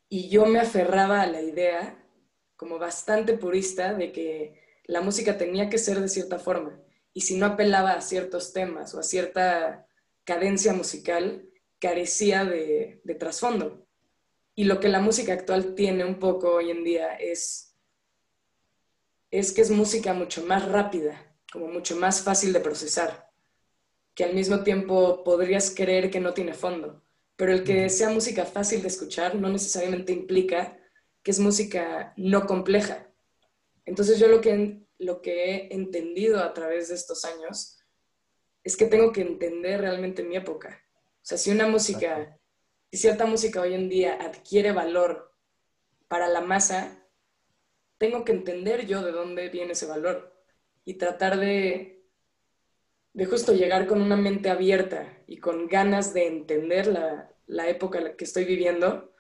Y 0.10 0.28
yo 0.30 0.48
me 0.48 0.60
aferraba 0.60 1.22
a 1.22 1.28
la 1.28 1.44
idea, 1.44 2.04
como 2.56 2.80
bastante 2.80 3.38
purista, 3.38 3.94
de 3.94 4.12
que 4.12 4.60
la 4.86 5.02
música 5.02 5.38
tenía 5.38 5.70
que 5.70 5.78
ser 5.78 6.00
de 6.00 6.10
cierta 6.10 6.40
forma. 6.40 6.82
Y 7.14 7.22
si 7.22 7.38
no 7.38 7.46
apelaba 7.46 7.92
a 7.92 8.02
ciertos 8.02 8.54
temas 8.54 8.96
o 8.96 9.00
a 9.00 9.04
cierta 9.04 9.86
cadencia 10.24 10.74
musical, 10.74 11.48
carecía 11.78 12.44
de, 12.44 13.04
trasfondo. 13.20 13.86
Y 14.56 14.66
lo 14.66 14.80
que 14.80 14.90
la 14.90 15.00
música 15.00 15.34
actual 15.34 15.76
tiene 15.76 16.04
un 16.06 16.20
poco 16.20 16.56
hoy 16.56 16.72
en 16.72 16.84
día 16.84 17.16
es, 17.16 17.76
es 19.32 19.52
que 19.54 19.62
es 19.62 19.72
música 19.72 20.14
mucho 20.14 20.46
más 20.46 20.68
rápida, 20.68 21.36
como 21.52 21.68
mucho 21.68 21.96
más 21.96 22.22
fácil 22.22 22.54
de 22.54 22.60
procesar, 22.60 23.32
que 24.14 24.24
al 24.24 24.34
mismo 24.34 24.64
tiempo 24.64 25.24
podrías 25.24 25.74
creer 25.74 26.10
que 26.12 26.20
no 26.20 26.34
tiene 26.34 26.54
fondo. 26.54 27.04
Pero 27.36 27.54
el 27.54 27.64
que 27.64 27.90
sea 27.90 28.10
música 28.10 28.46
fácil 28.46 28.82
de 28.82 28.90
escuchar 28.90 29.36
no 29.36 29.50
necesariamente 29.50 30.14
implica 30.14 30.78
que 31.24 31.32
es 31.32 31.40
música 31.40 32.14
no 32.18 32.46
compleja. 32.46 33.10
Entonces 33.86 34.20
yo 34.20 34.28
lo 34.28 34.42
que, 34.42 34.82
lo 35.00 35.22
que 35.22 35.46
he 35.46 35.74
entendido 35.74 36.44
a 36.44 36.54
través 36.54 36.90
de 36.90 36.96
estos 36.96 37.26
años 37.26 37.80
es 38.64 38.78
que 38.78 38.86
tengo 38.86 39.12
que 39.12 39.22
entender 39.22 39.82
realmente 39.82 40.24
mi 40.24 40.36
época. 40.36 40.82
O 40.96 41.26
sea, 41.26 41.38
si 41.38 41.52
una 41.52 41.68
música, 41.68 42.40
si 42.92 42.98
cierta 42.98 43.26
música 43.26 43.62
hoy 43.62 43.74
en 43.74 43.90
día 43.90 44.18
adquiere 44.22 44.72
valor 44.72 45.34
para 46.08 46.28
la 46.28 46.42
masa, 46.42 47.08
tengo 47.98 48.26
que 48.26 48.34
entender 48.34 48.86
yo 48.86 49.02
de 49.04 49.12
dónde 49.12 49.50
viene 49.50 49.74
ese 49.74 49.86
valor 49.86 50.36
y 50.84 50.96
tratar 50.96 51.40
de, 51.40 52.04
de 53.14 53.26
justo 53.26 53.54
llegar 53.54 53.88
con 53.88 54.02
una 54.02 54.18
mente 54.18 54.50
abierta 54.50 55.18
y 55.28 55.38
con 55.38 55.68
ganas 55.68 56.14
de 56.14 56.28
entender 56.28 56.88
la, 56.88 57.32
la 57.48 57.70
época 57.70 58.16
que 58.16 58.26
estoy 58.26 58.46
viviendo, 58.46 59.14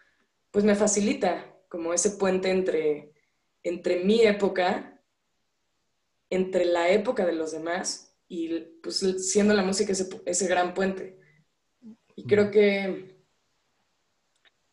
pues 0.52 0.66
me 0.66 0.76
facilita 0.76 1.56
como 1.70 1.94
ese 1.94 2.12
puente 2.12 2.50
entre 2.50 3.12
entre 3.64 4.04
mi 4.04 4.22
época, 4.22 5.02
entre 6.30 6.66
la 6.66 6.90
época 6.90 7.26
de 7.26 7.34
los 7.34 7.52
demás 7.52 8.18
y 8.28 8.60
pues 8.82 8.98
siendo 9.30 9.54
la 9.54 9.64
música 9.64 9.92
ese, 9.92 10.48
gran 10.48 10.74
puente. 10.74 11.20
Y 12.16 12.26
creo 12.26 12.52
que, 12.52 13.11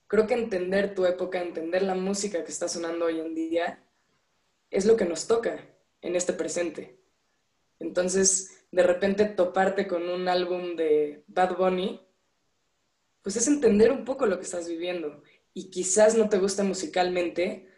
creo 0.08 0.26
que 0.26 0.34
entender 0.34 0.94
tu 0.94 1.06
época, 1.06 1.40
entender 1.40 1.82
la 1.82 1.94
música 1.94 2.42
que 2.42 2.50
está 2.50 2.68
sonando 2.68 3.04
hoy 3.04 3.20
en 3.20 3.34
día, 3.34 3.84
es 4.70 4.84
lo 4.84 4.96
que 4.96 5.04
nos 5.04 5.26
toca 5.26 5.64
en 6.00 6.16
este 6.16 6.32
presente. 6.32 6.98
Entonces, 7.78 8.64
de 8.72 8.82
repente 8.82 9.24
toparte 9.26 9.86
con 9.86 10.08
un 10.08 10.28
álbum 10.28 10.76
de 10.76 11.22
Bad 11.28 11.56
Bunny, 11.56 12.04
pues 13.22 13.36
es 13.36 13.46
entender 13.46 13.92
un 13.92 14.04
poco 14.04 14.26
lo 14.26 14.38
que 14.38 14.44
estás 14.44 14.68
viviendo. 14.68 15.22
Y 15.54 15.70
quizás 15.70 16.16
no 16.16 16.28
te 16.28 16.38
gusta 16.38 16.64
musicalmente, 16.64 17.68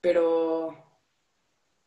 pero, 0.00 1.00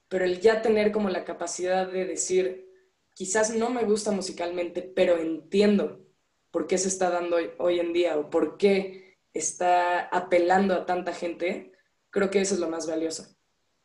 pero 0.07 0.25
el 0.25 0.39
ya 0.39 0.61
tener 0.61 0.91
como 0.91 1.09
la 1.09 1.25
capacidad 1.25 1.91
de 1.91 2.05
decir, 2.05 2.69
quizás 3.13 3.55
no 3.55 3.69
me 3.69 3.83
gusta 3.83 4.11
musicalmente, 4.11 4.81
pero 4.81 5.17
entiendo 5.17 6.05
por 6.51 6.67
qué 6.67 6.77
se 6.77 6.87
está 6.87 7.09
dando 7.09 7.37
hoy, 7.57 7.79
en 7.79 7.93
día 7.93 8.17
o 8.17 8.29
por 8.29 8.57
qué 8.57 9.04
está 9.35 10.07
apelando 10.07 10.73
a 10.73 10.85
tanta 10.85 11.13
gente, 11.13 11.73
creo 12.09 12.31
que 12.31 12.41
eso 12.41 12.55
es 12.55 12.59
lo 12.59 12.69
más 12.69 12.87
valioso. 12.87 13.37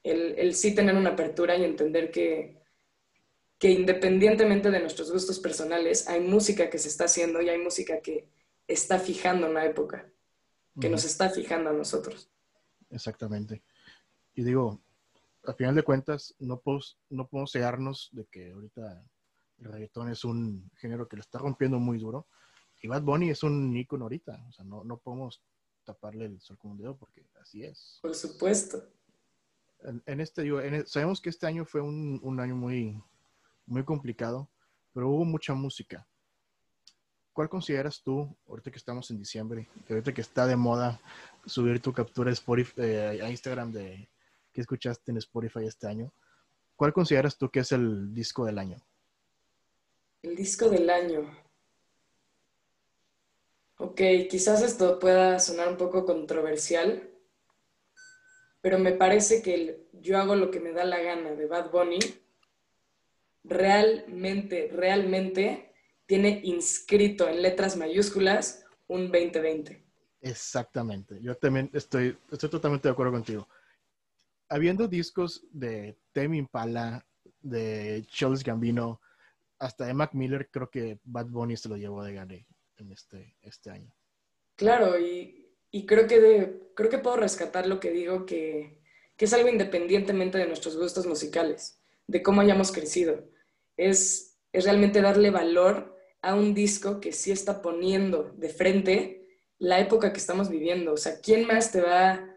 El, 0.02 0.38
el 0.38 0.54
sí 0.54 0.74
tener 0.74 0.94
una 0.94 1.10
apertura 1.10 1.56
y 1.56 1.64
entender 1.64 2.10
que, 2.10 2.62
que 3.58 3.70
independientemente 3.70 4.70
de 4.70 4.80
nuestros 4.80 5.12
gustos 5.12 5.38
personales, 5.40 6.08
hay 6.08 6.20
música 6.20 6.70
que 6.70 6.78
se 6.78 6.88
está 6.88 7.04
haciendo 7.04 7.42
y 7.42 7.50
hay 7.50 7.58
música 7.58 8.00
que 8.00 8.30
está 8.66 8.98
fijando 8.98 9.50
una 9.50 9.66
época, 9.66 10.10
que 10.80 10.88
nos 10.88 11.04
está 11.04 11.28
fijando 11.28 11.70
a 11.70 11.74
nosotros. 11.74 12.30
Exactamente. 12.88 13.62
Y 14.34 14.44
digo, 14.44 14.80
al 15.44 15.54
final 15.54 15.74
de 15.74 15.82
cuentas, 15.82 16.34
no, 16.38 16.60
podemos, 16.60 16.98
no 17.10 17.28
podemos 17.28 17.52
cegarnos 17.52 18.08
de 18.12 18.24
que 18.26 18.52
ahorita 18.52 19.04
el 19.58 19.64
reggaetón 19.64 20.10
es 20.10 20.24
un 20.24 20.70
género 20.76 21.08
que 21.08 21.16
lo 21.16 21.20
está 21.20 21.38
rompiendo 21.38 21.78
muy 21.78 21.98
duro. 21.98 22.28
Y 22.82 22.88
Bad 22.88 23.02
Bunny 23.02 23.30
es 23.30 23.42
un 23.42 23.76
ícono 23.76 24.04
ahorita. 24.04 24.44
O 24.48 24.52
sea, 24.52 24.64
no, 24.64 24.84
no 24.84 24.98
podemos 24.98 25.42
taparle 25.84 26.26
el 26.26 26.40
sol 26.40 26.58
con 26.58 26.72
un 26.72 26.78
dedo 26.78 26.96
porque 26.96 27.26
así 27.40 27.64
es. 27.64 27.98
Por 28.02 28.14
supuesto. 28.14 28.82
En, 30.06 30.20
este, 30.20 30.42
digo, 30.42 30.60
sabemos 30.86 31.20
que 31.20 31.30
este 31.30 31.46
año 31.46 31.64
fue 31.64 31.80
un, 31.80 32.20
un, 32.22 32.38
año 32.38 32.54
muy, 32.54 33.02
muy 33.64 33.82
complicado, 33.82 34.50
pero 34.92 35.08
hubo 35.08 35.24
mucha 35.24 35.54
música. 35.54 36.06
¿Cuál 37.32 37.48
consideras 37.48 38.02
tú, 38.02 38.36
ahorita 38.46 38.70
que 38.70 38.76
estamos 38.76 39.10
en 39.10 39.18
diciembre, 39.18 39.68
ahorita 39.88 40.12
que 40.12 40.20
está 40.20 40.46
de 40.46 40.56
moda 40.56 41.00
subir 41.46 41.80
tu 41.80 41.92
captura 41.94 42.30
Spotify, 42.32 42.74
eh, 42.76 43.20
a 43.22 43.30
Instagram 43.30 43.72
de 43.72 44.10
que 44.52 44.60
escuchaste 44.60 45.12
en 45.12 45.18
Spotify 45.18 45.64
este 45.64 45.86
año, 45.86 46.12
¿cuál 46.76 46.92
consideras 46.92 47.38
tú 47.38 47.48
que 47.48 47.60
es 47.60 47.72
el 47.72 48.12
disco 48.12 48.44
del 48.44 48.58
año? 48.58 48.76
El 50.22 50.36
disco 50.36 50.68
del 50.68 50.90
año. 50.90 51.30
Ok, 53.82 54.02
quizás 54.28 54.62
esto 54.62 54.98
pueda 54.98 55.38
sonar 55.38 55.68
un 55.68 55.78
poco 55.78 56.04
controversial, 56.04 57.08
pero 58.60 58.78
me 58.78 58.92
parece 58.92 59.40
que 59.40 59.88
yo 59.94 60.18
hago 60.18 60.36
lo 60.36 60.50
que 60.50 60.60
me 60.60 60.72
da 60.72 60.84
la 60.84 61.00
gana 61.00 61.32
de 61.32 61.46
Bad 61.46 61.70
Bunny. 61.70 61.98
Realmente, 63.42 64.68
realmente 64.70 65.72
tiene 66.04 66.42
inscrito 66.44 67.26
en 67.26 67.40
letras 67.40 67.78
mayúsculas 67.78 68.66
un 68.86 69.10
2020. 69.10 69.82
Exactamente. 70.20 71.18
Yo 71.22 71.34
también 71.36 71.70
estoy, 71.72 72.18
estoy 72.30 72.50
totalmente 72.50 72.86
de 72.86 72.92
acuerdo 72.92 73.12
contigo 73.12 73.48
habiendo 74.50 74.88
discos 74.88 75.46
de 75.52 75.96
Temi 76.12 76.38
Impala, 76.38 77.06
de 77.40 78.04
Charles 78.08 78.44
Gambino, 78.44 79.00
hasta 79.58 79.86
de 79.86 79.94
Mac 79.94 80.12
Miller, 80.12 80.50
creo 80.50 80.68
que 80.68 80.98
Bad 81.04 81.28
Bunny 81.28 81.56
se 81.56 81.68
lo 81.68 81.76
llevó 81.76 82.02
de 82.02 82.14
gane 82.14 82.46
en 82.80 82.92
este, 82.92 83.36
este 83.42 83.70
año. 83.70 83.92
Claro, 84.56 84.98
y, 84.98 85.48
y 85.70 85.86
creo, 85.86 86.06
que 86.06 86.70
creo 86.74 86.90
que 86.90 86.98
puedo 86.98 87.16
rescatar 87.16 87.66
lo 87.66 87.80
que 87.80 87.90
digo, 87.90 88.26
que, 88.26 88.80
que, 89.16 89.24
es 89.24 89.32
algo 89.32 89.48
independientemente 89.48 90.38
de 90.38 90.46
nuestros 90.46 90.76
gustos 90.76 91.06
musicales, 91.06 91.80
de 92.06 92.22
cómo 92.22 92.40
hayamos 92.40 92.72
crecido. 92.72 93.24
Es, 93.76 94.38
es 94.52 94.64
realmente 94.64 95.00
darle 95.00 95.30
valor 95.30 95.96
a 96.22 96.34
un 96.34 96.54
disco 96.54 97.00
que 97.00 97.12
sí 97.12 97.30
está 97.30 97.62
poniendo 97.62 98.32
de 98.36 98.48
frente 98.50 99.16
la 99.58 99.78
época 99.78 100.12
que 100.12 100.18
estamos 100.18 100.50
viviendo. 100.50 100.92
O 100.92 100.96
sea, 100.96 101.20
¿quién 101.20 101.46
más 101.46 101.72
te 101.72 101.80
va 101.80 102.30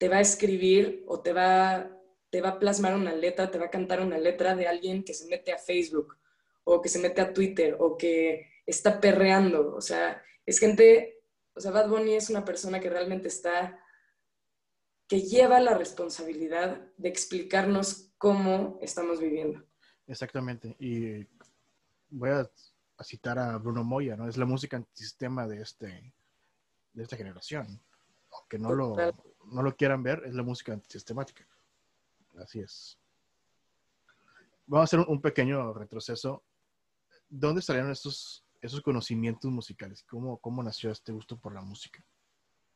te 0.00 0.08
va 0.08 0.16
a 0.16 0.22
escribir 0.22 1.04
o 1.06 1.20
te 1.20 1.34
va, 1.34 1.90
te 2.30 2.40
va 2.40 2.48
a 2.48 2.58
plasmar 2.58 2.94
una 2.94 3.12
letra, 3.12 3.50
te 3.50 3.58
va 3.58 3.66
a 3.66 3.70
cantar 3.70 4.00
una 4.00 4.16
letra 4.16 4.56
de 4.56 4.66
alguien 4.66 5.04
que 5.04 5.12
se 5.12 5.26
mete 5.26 5.52
a 5.52 5.58
Facebook 5.58 6.16
o 6.64 6.80
que 6.80 6.88
se 6.88 6.98
mete 6.98 7.20
a 7.20 7.34
Twitter 7.34 7.76
o 7.78 7.98
que 7.98 8.48
está 8.70 9.00
perreando. 9.00 9.74
O 9.74 9.80
sea, 9.80 10.22
es 10.46 10.58
gente 10.58 11.22
O 11.54 11.60
sea, 11.60 11.70
Bad 11.70 11.88
Bunny 11.88 12.14
es 12.14 12.30
una 12.30 12.44
persona 12.44 12.80
que 12.80 12.90
realmente 12.90 13.28
está, 13.28 13.78
que 15.08 15.22
lleva 15.22 15.60
la 15.60 15.76
responsabilidad 15.76 16.80
de 16.96 17.08
explicarnos 17.08 18.12
cómo 18.18 18.78
estamos 18.80 19.20
viviendo. 19.20 19.62
Exactamente. 20.06 20.76
Y 20.78 21.26
voy 22.10 22.30
a, 22.30 22.50
citar 23.02 23.38
a 23.38 23.56
Bruno 23.56 23.82
Moya, 23.82 24.16
¿no? 24.16 24.28
Es 24.28 24.36
la 24.36 24.44
música 24.44 24.76
antisistema 24.76 25.46
de, 25.48 25.62
este, 25.62 26.12
de 26.92 27.02
esta 27.02 27.16
generación. 27.16 27.80
Aunque 28.32 28.58
no 28.58 28.72
lo, 28.74 28.94
no 29.46 29.62
lo 29.62 29.74
quieran 29.74 30.02
ver, 30.02 30.22
es 30.26 30.34
la 30.34 30.42
música 30.42 30.72
antisistemática. 30.72 31.46
Así 32.38 32.60
es. 32.60 32.98
Vamos 34.66 34.82
a 34.82 34.84
hacer 34.84 35.00
un, 35.08 35.20
pequeño 35.20 35.72
retroceso. 35.72 36.44
¿Dónde 37.28 37.62
salieron 37.62 37.90
estos, 37.90 38.44
esos 38.60 38.80
conocimientos 38.80 39.50
musicales? 39.50 40.04
¿Cómo, 40.08 40.38
¿Cómo 40.38 40.62
nació 40.62 40.90
este 40.90 41.12
gusto 41.12 41.38
por 41.38 41.54
la 41.54 41.62
música? 41.62 42.04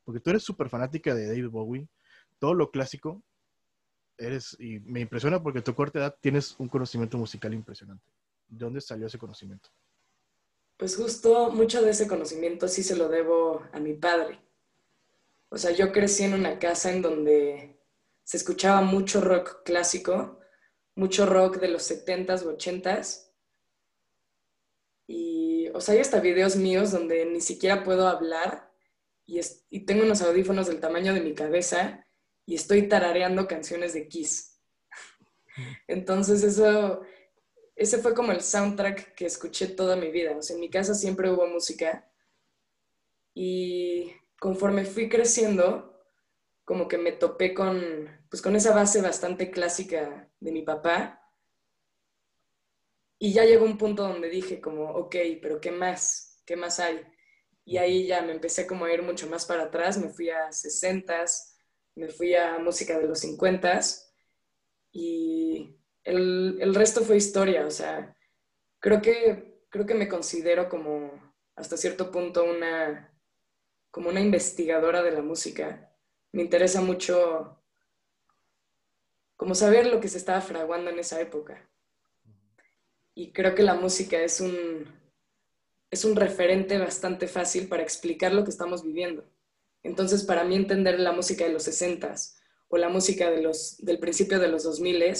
Porque 0.04 0.20
tú 0.20 0.30
eres 0.30 0.42
súper 0.42 0.68
fanática 0.68 1.14
de 1.14 1.26
David 1.26 1.48
Bowie. 1.48 1.88
Todo 2.38 2.54
lo 2.54 2.70
clásico 2.70 3.22
eres, 4.18 4.56
y 4.58 4.80
me 4.80 5.00
impresiona 5.00 5.42
porque 5.42 5.60
a 5.60 5.64
tu 5.64 5.74
corta 5.74 5.98
edad 5.98 6.16
tienes 6.20 6.54
un 6.58 6.68
conocimiento 6.68 7.18
musical 7.18 7.54
impresionante. 7.54 8.04
¿De 8.48 8.64
dónde 8.64 8.80
salió 8.80 9.06
ese 9.06 9.18
conocimiento? 9.18 9.70
Pues 10.76 10.96
justo 10.96 11.50
mucho 11.50 11.82
de 11.82 11.90
ese 11.90 12.08
conocimiento 12.08 12.68
sí 12.68 12.82
se 12.82 12.96
lo 12.96 13.08
debo 13.08 13.62
a 13.72 13.80
mi 13.80 13.94
padre. 13.94 14.40
O 15.48 15.56
sea, 15.56 15.70
yo 15.70 15.92
crecí 15.92 16.24
en 16.24 16.34
una 16.34 16.58
casa 16.58 16.92
en 16.92 17.00
donde 17.00 17.80
se 18.24 18.36
escuchaba 18.36 18.80
mucho 18.80 19.20
rock 19.20 19.62
clásico, 19.64 20.40
mucho 20.96 21.26
rock 21.26 21.58
de 21.58 21.68
los 21.68 21.88
70s 21.90 22.42
o 22.42 22.56
80s. 22.56 23.30
Y, 25.06 25.43
o 25.74 25.80
sea, 25.80 25.94
hay 25.94 26.00
hasta 26.00 26.20
videos 26.20 26.56
míos 26.56 26.92
donde 26.92 27.26
ni 27.26 27.40
siquiera 27.40 27.82
puedo 27.82 28.06
hablar 28.06 28.72
y, 29.26 29.40
y 29.70 29.80
tengo 29.80 30.04
unos 30.04 30.22
audífonos 30.22 30.68
del 30.68 30.80
tamaño 30.80 31.12
de 31.12 31.20
mi 31.20 31.34
cabeza 31.34 32.06
y 32.46 32.54
estoy 32.54 32.88
tarareando 32.88 33.48
canciones 33.48 33.92
de 33.92 34.06
Kiss. 34.06 34.60
Entonces 35.88 36.44
eso, 36.44 37.02
ese 37.74 37.98
fue 37.98 38.14
como 38.14 38.32
el 38.32 38.40
soundtrack 38.40 39.14
que 39.14 39.26
escuché 39.26 39.66
toda 39.66 39.96
mi 39.96 40.10
vida. 40.10 40.36
O 40.36 40.42
sea, 40.42 40.54
en 40.54 40.60
mi 40.60 40.70
casa 40.70 40.94
siempre 40.94 41.30
hubo 41.30 41.46
música 41.46 42.08
y 43.34 44.12
conforme 44.38 44.84
fui 44.84 45.08
creciendo, 45.08 46.04
como 46.64 46.86
que 46.86 46.98
me 46.98 47.12
topé 47.12 47.52
con, 47.52 48.08
pues 48.30 48.40
con 48.40 48.54
esa 48.54 48.74
base 48.74 49.02
bastante 49.02 49.50
clásica 49.50 50.30
de 50.38 50.52
mi 50.52 50.62
papá. 50.62 51.23
Y 53.24 53.32
ya 53.32 53.46
llegó 53.46 53.64
un 53.64 53.78
punto 53.78 54.02
donde 54.02 54.28
dije 54.28 54.60
como, 54.60 54.84
ok, 54.84 55.16
pero 55.40 55.58
¿qué 55.58 55.70
más? 55.70 56.42
¿Qué 56.44 56.56
más 56.56 56.78
hay? 56.78 57.00
Y 57.64 57.78
ahí 57.78 58.06
ya 58.06 58.20
me 58.20 58.32
empecé 58.32 58.66
como 58.66 58.84
a 58.84 58.92
ir 58.92 59.00
mucho 59.00 59.26
más 59.30 59.46
para 59.46 59.62
atrás, 59.62 59.96
me 59.96 60.10
fui 60.10 60.28
a 60.28 60.52
60s, 60.52 61.56
me 61.94 62.08
fui 62.08 62.34
a 62.34 62.58
música 62.58 62.98
de 62.98 63.06
los 63.06 63.24
50s 63.24 64.12
y 64.92 65.74
el, 66.02 66.58
el 66.60 66.74
resto 66.74 67.00
fue 67.00 67.16
historia, 67.16 67.66
o 67.66 67.70
sea, 67.70 68.14
creo 68.78 69.00
que, 69.00 69.62
creo 69.70 69.86
que 69.86 69.94
me 69.94 70.06
considero 70.06 70.68
como 70.68 71.10
hasta 71.56 71.78
cierto 71.78 72.10
punto 72.10 72.44
una 72.44 73.10
como 73.90 74.10
una 74.10 74.20
investigadora 74.20 75.02
de 75.02 75.12
la 75.12 75.22
música. 75.22 75.96
Me 76.32 76.42
interesa 76.42 76.82
mucho 76.82 77.62
como 79.34 79.54
saber 79.54 79.86
lo 79.86 79.98
que 79.98 80.08
se 80.08 80.18
estaba 80.18 80.42
fraguando 80.42 80.90
en 80.90 80.98
esa 80.98 81.22
época. 81.22 81.70
Y 83.14 83.32
creo 83.32 83.54
que 83.54 83.62
la 83.62 83.74
música 83.74 84.20
es 84.20 84.40
un, 84.40 84.86
es 85.90 86.04
un 86.04 86.16
referente 86.16 86.78
bastante 86.78 87.28
fácil 87.28 87.68
para 87.68 87.82
explicar 87.82 88.32
lo 88.32 88.44
que 88.44 88.50
estamos 88.50 88.82
viviendo. 88.82 89.24
Entonces, 89.82 90.24
para 90.24 90.44
mí 90.44 90.56
entender 90.56 90.98
la 90.98 91.12
música 91.12 91.44
de 91.44 91.52
los 91.52 91.68
60s 91.68 92.36
o 92.68 92.78
la 92.78 92.88
música 92.88 93.30
de 93.30 93.42
los, 93.42 93.76
del 93.78 93.98
principio 93.98 94.38
de 94.38 94.48
los 94.48 94.64
2000 94.64 95.14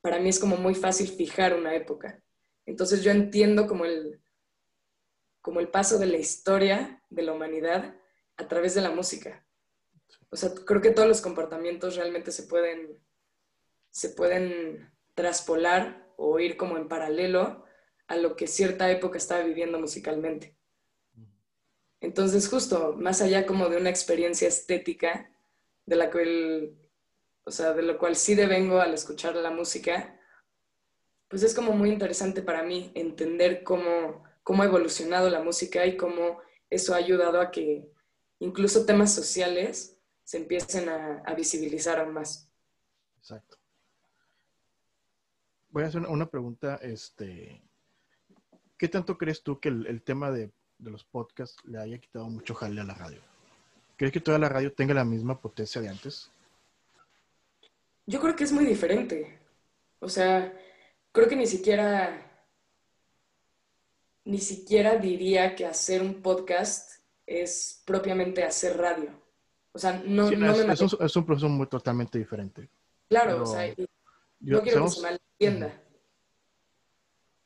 para 0.00 0.20
mí 0.20 0.28
es 0.28 0.38
como 0.38 0.56
muy 0.56 0.74
fácil 0.74 1.08
fijar 1.08 1.54
una 1.54 1.74
época. 1.74 2.22
Entonces 2.66 3.02
yo 3.02 3.10
entiendo 3.10 3.66
como 3.66 3.84
el, 3.84 4.20
como 5.40 5.60
el 5.60 5.68
paso 5.68 5.98
de 5.98 6.06
la 6.06 6.18
historia 6.18 7.02
de 7.10 7.22
la 7.22 7.32
humanidad 7.32 7.96
a 8.36 8.48
través 8.48 8.74
de 8.74 8.80
la 8.80 8.90
música. 8.90 9.46
O 10.30 10.36
sea, 10.36 10.54
creo 10.54 10.80
que 10.80 10.90
todos 10.90 11.08
los 11.08 11.20
comportamientos 11.20 11.96
realmente 11.96 12.32
se 12.32 12.44
pueden, 12.44 12.98
se 13.90 14.10
pueden 14.10 14.90
traspolar 15.14 16.03
o 16.16 16.38
ir 16.38 16.56
como 16.56 16.76
en 16.76 16.88
paralelo 16.88 17.64
a 18.06 18.16
lo 18.16 18.36
que 18.36 18.46
cierta 18.46 18.90
época 18.90 19.18
estaba 19.18 19.42
viviendo 19.42 19.78
musicalmente. 19.78 20.56
Entonces, 22.00 22.48
justo, 22.48 22.94
más 22.98 23.22
allá 23.22 23.46
como 23.46 23.68
de 23.68 23.78
una 23.78 23.88
experiencia 23.88 24.46
estética, 24.46 25.30
de 25.86 25.96
la 25.96 26.10
cual, 26.10 26.76
o 27.44 27.50
sea, 27.50 27.72
de 27.72 27.82
lo 27.82 27.98
cual 27.98 28.16
sí 28.16 28.34
devengo 28.34 28.80
al 28.80 28.92
escuchar 28.92 29.36
la 29.36 29.50
música, 29.50 30.20
pues 31.28 31.42
es 31.42 31.54
como 31.54 31.72
muy 31.72 31.90
interesante 31.90 32.42
para 32.42 32.62
mí 32.62 32.92
entender 32.94 33.64
cómo, 33.64 34.24
cómo 34.42 34.62
ha 34.62 34.66
evolucionado 34.66 35.30
la 35.30 35.42
música 35.42 35.86
y 35.86 35.96
cómo 35.96 36.40
eso 36.70 36.94
ha 36.94 36.98
ayudado 36.98 37.40
a 37.40 37.50
que 37.50 37.90
incluso 38.38 38.84
temas 38.84 39.14
sociales 39.14 39.98
se 40.22 40.38
empiecen 40.38 40.88
a, 40.88 41.34
visibilizar 41.34 41.98
aún 41.98 42.14
más. 42.14 42.50
Exacto. 43.18 43.58
Voy 45.74 45.82
a 45.82 45.88
hacer 45.88 46.02
una 46.02 46.30
pregunta, 46.30 46.76
este, 46.82 47.60
¿qué 48.78 48.86
tanto 48.86 49.18
crees 49.18 49.42
tú 49.42 49.58
que 49.58 49.70
el, 49.70 50.02
tema 50.04 50.30
de, 50.30 50.52
los 50.78 51.02
podcasts 51.02 51.56
le 51.64 51.80
haya 51.80 51.98
quitado 51.98 52.28
mucho 52.28 52.54
jale 52.54 52.80
a 52.80 52.84
la 52.84 52.94
radio? 52.94 53.20
¿Crees 53.96 54.12
que 54.12 54.20
toda 54.20 54.38
la 54.38 54.48
radio 54.48 54.72
tenga 54.72 54.94
la 54.94 55.04
misma 55.04 55.40
potencia 55.40 55.80
de 55.80 55.88
antes? 55.88 56.30
Yo 58.06 58.20
creo 58.20 58.36
que 58.36 58.44
es 58.44 58.52
muy 58.52 58.64
diferente. 58.64 59.36
O 59.98 60.08
sea, 60.08 60.56
creo 61.10 61.26
que 61.26 61.34
ni 61.34 61.48
siquiera, 61.48 62.24
ni 64.26 64.38
siquiera 64.38 64.94
diría 64.94 65.56
que 65.56 65.66
hacer 65.66 66.02
un 66.02 66.22
podcast 66.22 67.02
es 67.26 67.82
propiamente 67.84 68.44
hacer 68.44 68.76
radio. 68.76 69.10
O 69.72 69.78
sea, 69.80 70.00
no, 70.06 70.30
no, 70.30 70.52
es, 70.52 70.64
me 70.64 70.72
es, 70.72 70.80
un, 70.80 71.04
es, 71.04 71.16
un, 71.16 71.26
proceso 71.26 71.48
muy 71.48 71.66
totalmente 71.66 72.16
diferente. 72.16 72.70
Claro, 73.08 73.42
o 73.42 73.46
sea, 73.46 73.74
no 74.44 74.62
quiero 74.62 74.84
que 74.84 74.90
se 74.90 75.00
malentienda. 75.00 75.82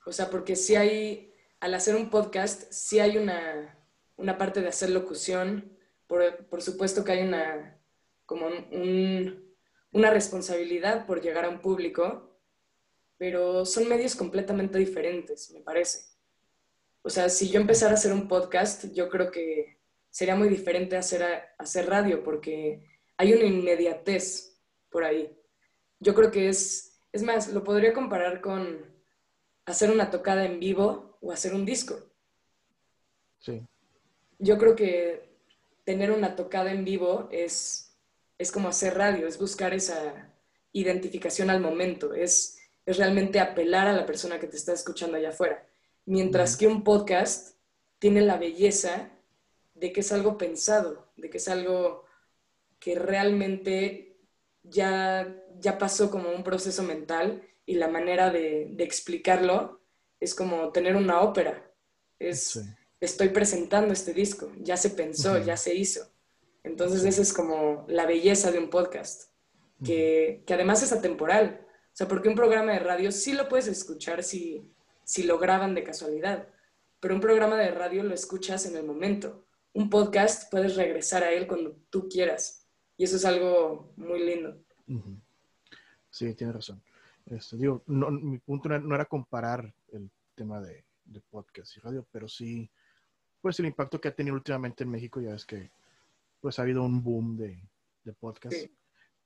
O 0.07 0.13
sea, 0.13 0.31
porque 0.31 0.57
si 0.57 0.75
hay, 0.75 1.33
al 1.61 1.75
hacer 1.75 1.95
un 1.95 2.11
podcast, 2.11 2.71
sí 2.73 2.99
hay 2.99 3.19
una, 3.19 3.79
una 4.17 4.39
parte 4.39 4.61
de 4.61 4.69
hacer 4.69 4.91
locución, 4.91 5.77
por, 6.07 6.47
por 6.47 6.63
supuesto 6.63 7.05
que 7.05 7.13
hay 7.13 7.23
una, 7.23 7.79
como 8.25 8.47
un, 8.47 9.55
una 9.93 10.11
responsabilidad 10.11 11.07
por 11.07 11.21
llegar 11.21 11.45
a 11.45 11.51
un 11.51 11.61
público, 11.61 12.41
pero 13.17 13.67
son 13.67 13.89
medios 13.89 14.15
completamente 14.15 14.79
diferentes, 14.79 15.51
me 15.51 15.61
parece. 15.61 16.09
O 17.03 17.11
sea, 17.11 17.29
si 17.29 17.49
yo 17.51 17.61
empezara 17.61 17.93
a 17.93 17.95
hacer 17.95 18.13
un 18.13 18.29
podcast, 18.29 18.93
yo 18.93 19.09
creo 19.09 19.31
que 19.31 19.79
sería 20.11 20.37
muy 20.37 20.49
diferente 20.49 20.97
hacer, 20.97 21.25
hacer 21.59 21.89
radio 21.89 22.23
porque 22.23 22.85
hay 23.17 23.33
una 23.33 23.45
inmediatez 23.45 24.61
por 24.91 25.05
ahí. 25.05 25.37
Yo 26.01 26.15
creo 26.15 26.31
que 26.31 26.49
es, 26.49 26.88
es 27.13 27.23
más, 27.23 27.49
lo 27.49 27.65
podría 27.65 27.93
comparar 27.93 28.41
con 28.41 28.85
hacer 29.65 29.91
una 29.91 30.11
tocada 30.11 30.45
en 30.45 30.61
vivo 30.61 31.19
o 31.21 31.33
hacer 31.33 31.55
un 31.55 31.65
disco. 31.65 31.99
Sí. 33.39 33.63
Yo 34.39 34.59
creo 34.59 34.75
que 34.75 35.29
tener 35.85 36.11
una 36.11 36.37
tocada 36.37 36.73
en 36.73 36.85
vivo 36.85 37.29
es, 37.33 37.97
es 38.37 38.53
como 38.53 38.69
hacer 38.69 38.97
radio, 38.97 39.27
es 39.27 39.39
buscar 39.39 39.75
esa 39.75 40.33
identificación 40.73 41.51
al 41.51 41.61
momento, 41.61 42.15
es, 42.15 42.59
es 42.85 42.99
realmente 42.99 43.41
apelar 43.41 43.87
a 43.87 43.93
la 43.93 44.07
persona 44.07 44.39
que 44.39 44.47
te 44.47 44.57
está 44.57 44.73
escuchando 44.73 45.17
allá 45.17 45.31
afuera. 45.31 45.67
Mientras 46.05 46.57
que 46.57 46.67
un 46.67 46.85
podcast 46.85 47.57
tiene 47.99 48.21
la 48.21 48.39
belleza 48.39 49.11
de 49.75 49.93
que 49.93 50.01
es 50.01 50.13
algo 50.13 50.39
pensado, 50.39 51.07
de 51.17 51.31
que 51.31 51.39
es 51.39 51.49
algo 51.49 52.05
que 52.79 52.95
realmente 52.95 54.08
ya, 54.71 55.37
ya 55.59 55.79
pasó 55.79 56.11
como 56.11 56.31
un 56.31 56.45
proceso 56.45 56.83
mental 56.83 57.43
y 57.67 57.75
la 57.75 57.89
manera 57.89 58.31
de, 58.31 58.75
explicarlo 58.79 59.81
es 60.21 60.35
como 60.35 60.71
tener 60.73 60.97
una 60.97 61.21
ópera. 61.21 61.71
Es, 62.19 62.61
estoy 63.01 63.29
presentando 63.29 63.93
este 63.93 64.13
disco, 64.13 64.51
ya 64.59 64.77
se 64.77 64.91
pensó, 64.91 65.39
ya 65.39 65.57
se 65.57 65.75
hizo. 65.75 66.11
Entonces 66.65 67.05
esa 67.05 67.23
es 67.23 67.33
como 67.33 67.85
la 67.89 68.07
belleza 68.07 68.51
de 68.51 68.59
un 68.59 68.71
podcast, 68.71 69.31
que, 69.85 70.43
que 70.47 70.55
además 70.55 70.83
es 70.83 70.93
atemporal. 70.93 71.61
O 71.65 71.97
sea, 71.99 72.09
porque 72.09 72.29
un 72.29 72.35
programa 72.35 72.73
de 72.73 72.81
radio 72.81 73.13
sí 73.13 73.33
lo 73.33 73.49
puedes 73.49 73.69
escuchar 73.69 74.23
si 74.23 74.69
si 75.09 75.23
lo 75.23 75.39
graban 75.39 75.75
de 75.75 75.85
casualidad. 75.85 76.49
Pero 77.01 77.15
un 77.15 77.23
programa 77.23 77.57
de 77.57 77.71
radio 77.71 78.03
lo 78.03 78.13
escuchas 78.13 78.67
en 78.67 78.77
el 78.77 78.85
momento. 78.85 79.47
Un 79.73 79.89
podcast 79.89 80.51
puedes 80.51 80.77
regresar 80.77 81.25
a 81.25 81.33
él 81.33 81.47
cuando 81.47 81.75
tú 81.89 82.11
quieras. 82.11 82.58
Y 82.99 83.05
eso 83.05 83.17
es 83.17 83.25
algo 83.25 83.93
muy 83.97 84.19
lindo. 84.27 84.61
Sí, 86.11 86.35
tienes 86.35 86.57
razón. 86.57 86.83
Este, 87.27 87.57
digo, 87.57 87.83
mi 87.87 88.39
punto 88.39 88.69
no 88.69 88.95
era 88.95 89.05
comparar 89.05 89.73
el 89.93 90.11
tema 90.35 90.61
de, 90.61 90.85
podcast 91.31 91.75
y 91.77 91.81
radio, 91.81 92.07
pero 92.13 92.29
sí 92.29 92.71
pues 93.41 93.59
el 93.61 93.67
impacto 93.67 94.01
que 94.01 94.09
ha 94.09 94.15
tenido 94.15 94.35
últimamente 94.35 94.85
en 94.85 94.91
México, 94.91 95.21
ya 95.21 95.35
es 95.35 95.47
que 95.47 95.71
pues 96.41 96.59
ha 96.59 96.63
habido 96.63 96.83
un 96.83 97.03
boom 97.03 97.37
de, 97.37 97.63
de 98.05 98.13
podcasts, 98.13 98.69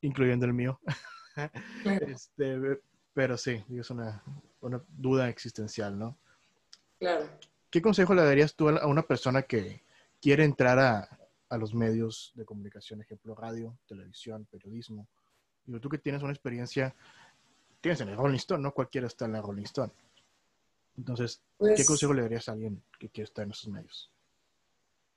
incluyendo 0.02 0.46
el 0.46 0.52
mío. 0.52 0.78
este, 2.06 2.80
pero 3.14 3.36
sí, 3.36 3.64
es 3.70 3.90
una, 3.90 4.22
una, 4.60 4.82
duda 4.86 5.28
existencial, 5.28 5.98
¿no? 5.98 6.18
Claro. 6.98 7.26
¿Qué 7.70 7.80
consejo 7.80 8.14
le 8.14 8.22
darías 8.22 8.54
tú 8.54 8.68
a 8.68 8.86
una 8.86 9.02
persona 9.02 9.42
que 9.42 9.82
quiere 10.20 10.44
entrar 10.44 10.78
a, 10.78 11.21
a 11.52 11.58
los 11.58 11.74
medios 11.74 12.32
de 12.34 12.46
comunicación, 12.46 13.02
ejemplo, 13.02 13.34
radio, 13.34 13.76
televisión, 13.86 14.46
periodismo? 14.50 15.06
Digo, 15.66 15.80
tú 15.80 15.90
que 15.90 15.98
tienes 15.98 16.22
una 16.22 16.32
experiencia, 16.32 16.94
tienes 17.82 18.00
en 18.00 18.08
el 18.08 18.16
Rolling 18.16 18.36
Stone, 18.38 18.62
no 18.62 18.72
cualquiera 18.72 19.06
está 19.06 19.26
en 19.26 19.32
la 19.32 19.42
Rolling 19.42 19.64
Stone. 19.64 19.92
Entonces, 20.96 21.42
¿qué 21.58 21.66
Pues- 21.74 21.86
consejo 21.86 22.14
le 22.14 22.22
darías 22.22 22.48
a 22.48 22.52
alguien 22.52 22.82
que 22.98 23.10
quiere 23.10 23.26
estar 23.26 23.44
en 23.44 23.50
esos 23.50 23.68
medios? 23.68 24.10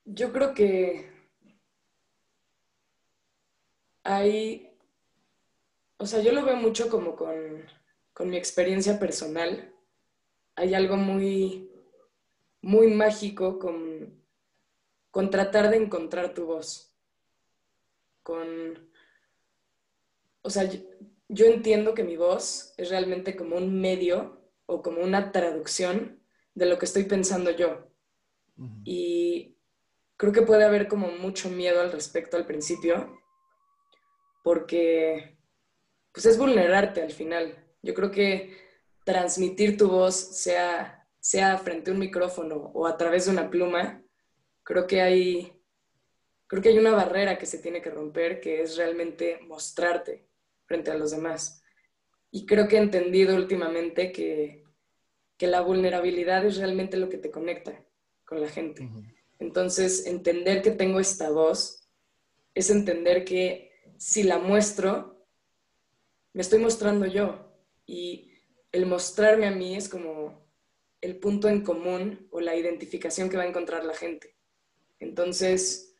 Yo 0.04 0.30
creo 0.32 0.52
que 0.52 1.10
hay, 4.04 4.70
o 5.96 6.06
sea, 6.06 6.20
yo 6.22 6.32
lo 6.32 6.44
veo 6.44 6.56
mucho 6.56 6.88
como 6.90 7.16
con, 7.16 7.64
con 8.12 8.28
mi 8.30 8.36
experiencia 8.36 8.98
personal. 8.98 9.74
Hay 10.54 10.74
algo 10.74 10.96
muy, 10.96 11.70
muy 12.62 12.88
mágico 12.88 13.58
con, 13.58 14.22
con 15.16 15.30
tratar 15.30 15.70
de 15.70 15.78
encontrar 15.78 16.34
tu 16.34 16.44
voz. 16.44 16.94
Con, 18.22 18.90
o 20.42 20.50
sea, 20.50 20.64
yo, 20.64 20.80
yo 21.26 21.46
entiendo 21.46 21.94
que 21.94 22.04
mi 22.04 22.18
voz 22.18 22.74
es 22.76 22.90
realmente 22.90 23.34
como 23.34 23.56
un 23.56 23.80
medio 23.80 24.46
o 24.66 24.82
como 24.82 25.00
una 25.00 25.32
traducción 25.32 26.22
de 26.52 26.66
lo 26.66 26.78
que 26.78 26.84
estoy 26.84 27.04
pensando 27.04 27.50
yo. 27.50 27.90
Y 28.84 29.56
creo 30.18 30.34
que 30.34 30.42
puede 30.42 30.64
haber 30.64 30.86
como 30.86 31.08
mucho 31.08 31.48
miedo 31.48 31.80
al 31.80 31.92
respecto 31.92 32.36
al 32.36 32.44
principio, 32.44 33.18
porque 34.44 35.38
pues 36.12 36.26
es 36.26 36.36
vulnerarte 36.36 37.00
al 37.00 37.12
final. 37.12 37.66
Yo 37.80 37.94
creo 37.94 38.10
que 38.10 38.54
transmitir 39.02 39.78
tu 39.78 39.88
voz, 39.88 40.14
sea, 40.14 41.08
sea 41.20 41.56
frente 41.56 41.90
a 41.90 41.94
un 41.94 42.00
micrófono 42.00 42.70
o 42.74 42.86
a 42.86 42.98
través 42.98 43.24
de 43.24 43.30
una 43.30 43.48
pluma, 43.48 44.02
creo 44.66 44.86
que 44.88 45.00
hay, 45.00 45.52
creo 46.48 46.60
que 46.60 46.70
hay 46.70 46.78
una 46.78 46.90
barrera 46.90 47.38
que 47.38 47.46
se 47.46 47.58
tiene 47.58 47.80
que 47.80 47.90
romper, 47.90 48.40
que 48.40 48.62
es 48.62 48.76
realmente 48.76 49.38
mostrarte 49.42 50.26
frente 50.64 50.90
a 50.90 50.96
los 50.96 51.12
demás. 51.12 51.62
Y 52.32 52.46
creo 52.46 52.66
que 52.66 52.76
he 52.76 52.80
entendido 52.80 53.36
últimamente 53.36 54.10
que, 54.10 54.64
que 55.36 55.46
la 55.46 55.60
vulnerabilidad 55.60 56.44
es 56.44 56.56
realmente 56.56 56.96
lo 56.96 57.08
que 57.08 57.16
te 57.16 57.30
conecta 57.30 57.80
con 58.24 58.40
la 58.40 58.48
gente. 58.48 58.90
Entonces, 59.38 60.04
entender 60.04 60.62
que 60.62 60.72
tengo 60.72 60.98
esta 60.98 61.30
voz 61.30 61.88
es 62.52 62.68
entender 62.68 63.24
que 63.24 63.70
si 63.98 64.24
la 64.24 64.38
muestro, 64.38 65.28
me 66.32 66.42
estoy 66.42 66.58
mostrando 66.58 67.06
yo. 67.06 67.52
Y 67.86 68.32
el 68.72 68.86
mostrarme 68.86 69.46
a 69.46 69.52
mí 69.52 69.76
es 69.76 69.88
como 69.88 70.44
el 71.00 71.20
punto 71.20 71.48
en 71.48 71.62
común 71.62 72.26
o 72.32 72.40
la 72.40 72.56
identificación 72.56 73.30
que 73.30 73.36
va 73.36 73.44
a 73.44 73.48
encontrar 73.48 73.84
la 73.84 73.94
gente. 73.94 74.35
Entonces, 74.98 75.94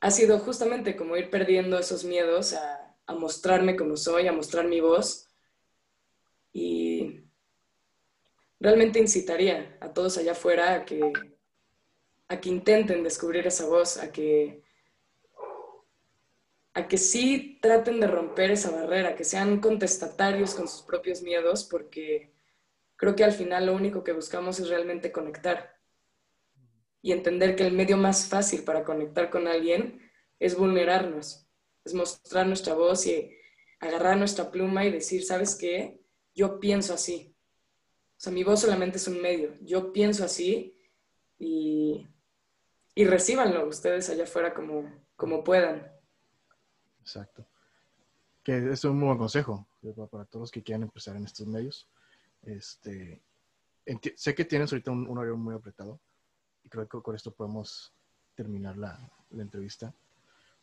ha 0.00 0.10
sido 0.10 0.38
justamente 0.38 0.96
como 0.96 1.16
ir 1.16 1.30
perdiendo 1.30 1.78
esos 1.78 2.04
miedos 2.04 2.54
a, 2.54 2.84
mostrarme 3.16 3.74
como 3.74 3.96
soy, 3.96 4.28
a 4.28 4.32
mostrar 4.32 4.66
mi 4.66 4.80
voz. 4.80 5.28
Y 6.52 7.24
realmente 8.60 8.98
incitaría 8.98 9.78
a 9.80 9.92
todos 9.92 10.18
allá 10.18 10.32
afuera 10.32 10.74
a 10.74 10.84
que 10.84 11.00
a 12.28 12.40
que 12.40 12.50
intenten 12.50 13.02
descubrir 13.02 13.46
esa 13.46 13.66
voz, 13.66 13.96
a 13.96 14.12
que, 14.12 14.62
a 16.74 16.86
que 16.86 16.98
sí 16.98 17.58
traten 17.62 18.00
de 18.00 18.06
romper 18.06 18.50
esa 18.50 18.70
barrera, 18.70 19.16
que 19.16 19.24
sean 19.24 19.60
contestatarios 19.60 20.54
con 20.54 20.68
sus 20.68 20.82
propios 20.82 21.22
miedos, 21.22 21.64
porque 21.64 22.30
creo 22.96 23.16
que 23.16 23.24
al 23.24 23.32
final 23.32 23.66
lo 23.66 23.74
único 23.74 24.04
que 24.04 24.12
buscamos 24.12 24.60
es 24.60 24.68
realmente 24.68 25.10
conectar 25.10 25.77
y 27.02 27.12
entender 27.12 27.56
que 27.56 27.66
el 27.66 27.72
medio 27.72 27.96
más 27.96 28.26
fácil 28.26 28.64
para 28.64 28.84
conectar 28.84 29.30
con 29.30 29.46
alguien 29.46 30.00
es 30.38 30.56
vulnerarnos, 30.56 31.46
es 31.84 31.94
mostrar 31.94 32.46
nuestra 32.46 32.74
voz 32.74 33.06
y 33.06 33.30
agarrar 33.80 34.16
nuestra 34.16 34.50
pluma 34.50 34.84
y 34.84 34.92
decir, 34.92 35.24
¿sabes 35.24 35.56
qué? 35.56 36.00
Yo 36.34 36.58
pienso 36.58 36.94
así. 36.94 37.34
O 38.16 38.20
sea, 38.20 38.32
mi 38.32 38.42
voz 38.42 38.60
solamente 38.60 38.96
es 38.98 39.06
un 39.06 39.22
medio. 39.22 39.54
Yo 39.60 39.92
pienso 39.92 40.24
así 40.24 40.76
y, 41.38 42.06
y 42.94 43.04
recíbanlo 43.04 43.68
ustedes 43.68 44.10
allá 44.10 44.24
afuera 44.24 44.52
como, 44.52 44.90
como 45.14 45.44
puedan. 45.44 45.92
Exacto. 47.00 47.46
Que 48.42 48.72
es 48.72 48.84
un 48.84 49.00
buen 49.00 49.18
consejo 49.18 49.68
para, 50.10 50.24
todos 50.24 50.42
los 50.42 50.50
que 50.50 50.62
quieran 50.62 50.82
empezar 50.82 51.14
en 51.14 51.24
estos 51.24 51.46
medios. 51.46 51.88
Este, 52.42 53.22
sé 54.16 54.34
que 54.34 54.44
tienes 54.44 54.72
ahorita 54.72 54.90
un, 54.90 55.06
un 55.08 55.18
horario 55.18 55.36
muy 55.36 55.54
apretado 55.54 56.00
y 56.64 56.68
creo 56.68 56.88
que 56.88 57.00
con 57.02 57.14
esto 57.14 57.32
podemos 57.32 57.92
terminar 58.34 58.76
la, 58.76 58.98
entrevista. 59.30 59.92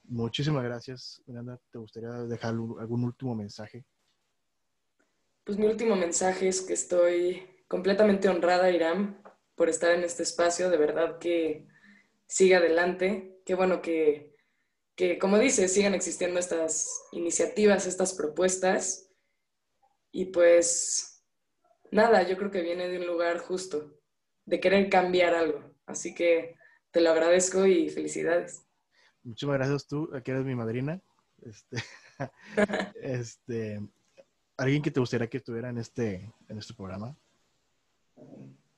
Muchísimas 0.05 0.63
gracias, 0.63 1.21
Miranda. 1.27 1.60
¿Te 1.71 1.77
gustaría 1.77 2.10
dejar 2.10 2.51
algún 2.51 3.03
último 3.03 3.36
mensaje? 3.36 3.86
Pues 5.43 5.58
mi 5.58 5.67
último 5.67 5.95
mensaje 5.95 6.47
es 6.47 6.62
que 6.62 6.73
estoy 6.73 7.47
completamente 7.67 8.29
honrada, 8.29 8.71
Iram, 8.71 9.21
por 9.55 9.69
estar 9.69 9.91
en 9.91 10.03
este 10.03 10.23
espacio. 10.23 10.69
De 10.69 10.77
verdad 10.77 11.19
que 11.19 11.67
siga 12.27 12.58
adelante. 12.58 13.41
Qué 13.45 13.53
bueno 13.53 13.81
que, 13.81 14.36
que, 14.95 15.19
como 15.19 15.38
dices, 15.38 15.73
sigan 15.73 15.93
existiendo 15.93 16.39
estas 16.39 16.89
iniciativas, 17.12 17.86
estas 17.86 18.13
propuestas. 18.13 19.12
Y 20.12 20.25
pues 20.25 21.23
nada, 21.91 22.23
yo 22.23 22.38
creo 22.38 22.51
que 22.51 22.62
viene 22.62 22.88
de 22.88 22.99
un 22.99 23.05
lugar 23.05 23.39
justo, 23.39 23.99
de 24.45 24.60
querer 24.60 24.89
cambiar 24.89 25.36
algo. 25.36 25.74
Así 25.86 26.13
que 26.13 26.56
te 26.91 27.02
lo 27.02 27.12
agradezco 27.12 27.65
y 27.65 27.89
felicidades. 27.89 28.65
Muchísimas 29.24 29.58
gracias 29.58 29.88
tú, 29.88 30.10
aquí 30.13 30.32
eres 30.32 30.45
mi 30.45 30.56
madrina. 30.56 31.02
Este, 31.41 31.78
este, 33.02 33.82
¿Alguien 34.58 34.82
que 34.82 34.91
te 34.91 35.00
gustaría 35.00 35.28
que 35.28 35.38
estuviera 35.38 35.69
en 35.69 35.78
este, 35.78 36.34
en 36.48 36.58
este 36.58 36.74
programa? 36.74 37.17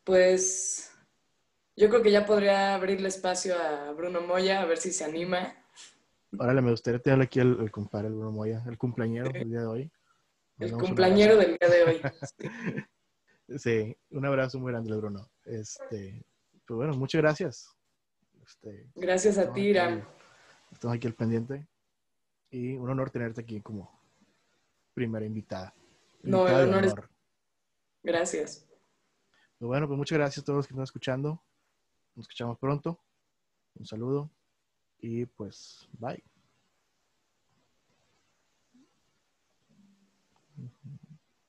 Pues 0.03 0.91
yo 1.75 1.89
creo 1.89 2.01
que 2.01 2.11
ya 2.11 2.25
podría 2.25 2.73
abrirle 2.73 3.09
espacio 3.09 3.55
a 3.55 3.91
Bruno 3.91 4.21
Moya, 4.21 4.61
a 4.61 4.65
ver 4.65 4.77
si 4.77 4.91
se 4.91 5.03
anima. 5.03 5.53
Órale, 6.37 6.61
me 6.61 6.71
gustaría 6.71 6.99
tener 6.99 7.21
aquí 7.21 7.39
el, 7.39 7.59
el 7.59 7.71
compadre, 7.71 8.09
Bruno 8.09 8.31
Moya, 8.31 8.63
el 8.67 8.77
cumpleañero 8.77 9.29
del 9.29 9.49
día 9.49 9.61
de 9.61 9.67
hoy. 9.67 9.91
El 10.57 10.71
cumpleañero 10.71 11.37
del 11.37 11.57
día 11.59 11.69
de 11.69 11.83
hoy. 11.83 12.01
Sí, 13.55 13.95
un 14.09 14.25
abrazo 14.25 14.59
muy 14.59 14.73
grande, 14.73 14.93
Bruno. 14.97 15.31
Este, 15.45 16.21
pues 16.67 16.75
bueno, 16.75 16.93
muchas 16.93 17.21
gracias. 17.21 17.75
Este, 18.45 18.89
Gracias 18.95 19.37
a 19.37 19.51
ti, 19.51 19.61
Iram. 19.61 20.03
Estamos 20.71 20.95
aquí 20.97 21.07
al 21.07 21.15
pendiente. 21.15 21.67
Y 22.49 22.75
un 22.75 22.89
honor 22.89 23.09
tenerte 23.09 23.41
aquí 23.41 23.59
como 23.61 23.99
primera 24.93 25.25
invitada. 25.25 25.73
No, 26.23 26.47
el 26.47 26.69
honor 26.69 26.85
es- 26.85 26.93
Gracias. 28.03 28.67
Pues 29.57 29.67
bueno, 29.67 29.87
pues 29.87 29.97
muchas 29.97 30.17
gracias 30.17 30.43
a 30.43 30.45
todos 30.45 30.57
los 30.57 30.67
que 30.67 30.73
están 30.73 30.83
escuchando. 30.83 31.43
Nos 32.15 32.23
escuchamos 32.23 32.57
pronto. 32.59 32.99
Un 33.75 33.85
saludo. 33.85 34.29
Y 34.99 35.25
pues, 35.25 35.87
bye. 35.93 36.23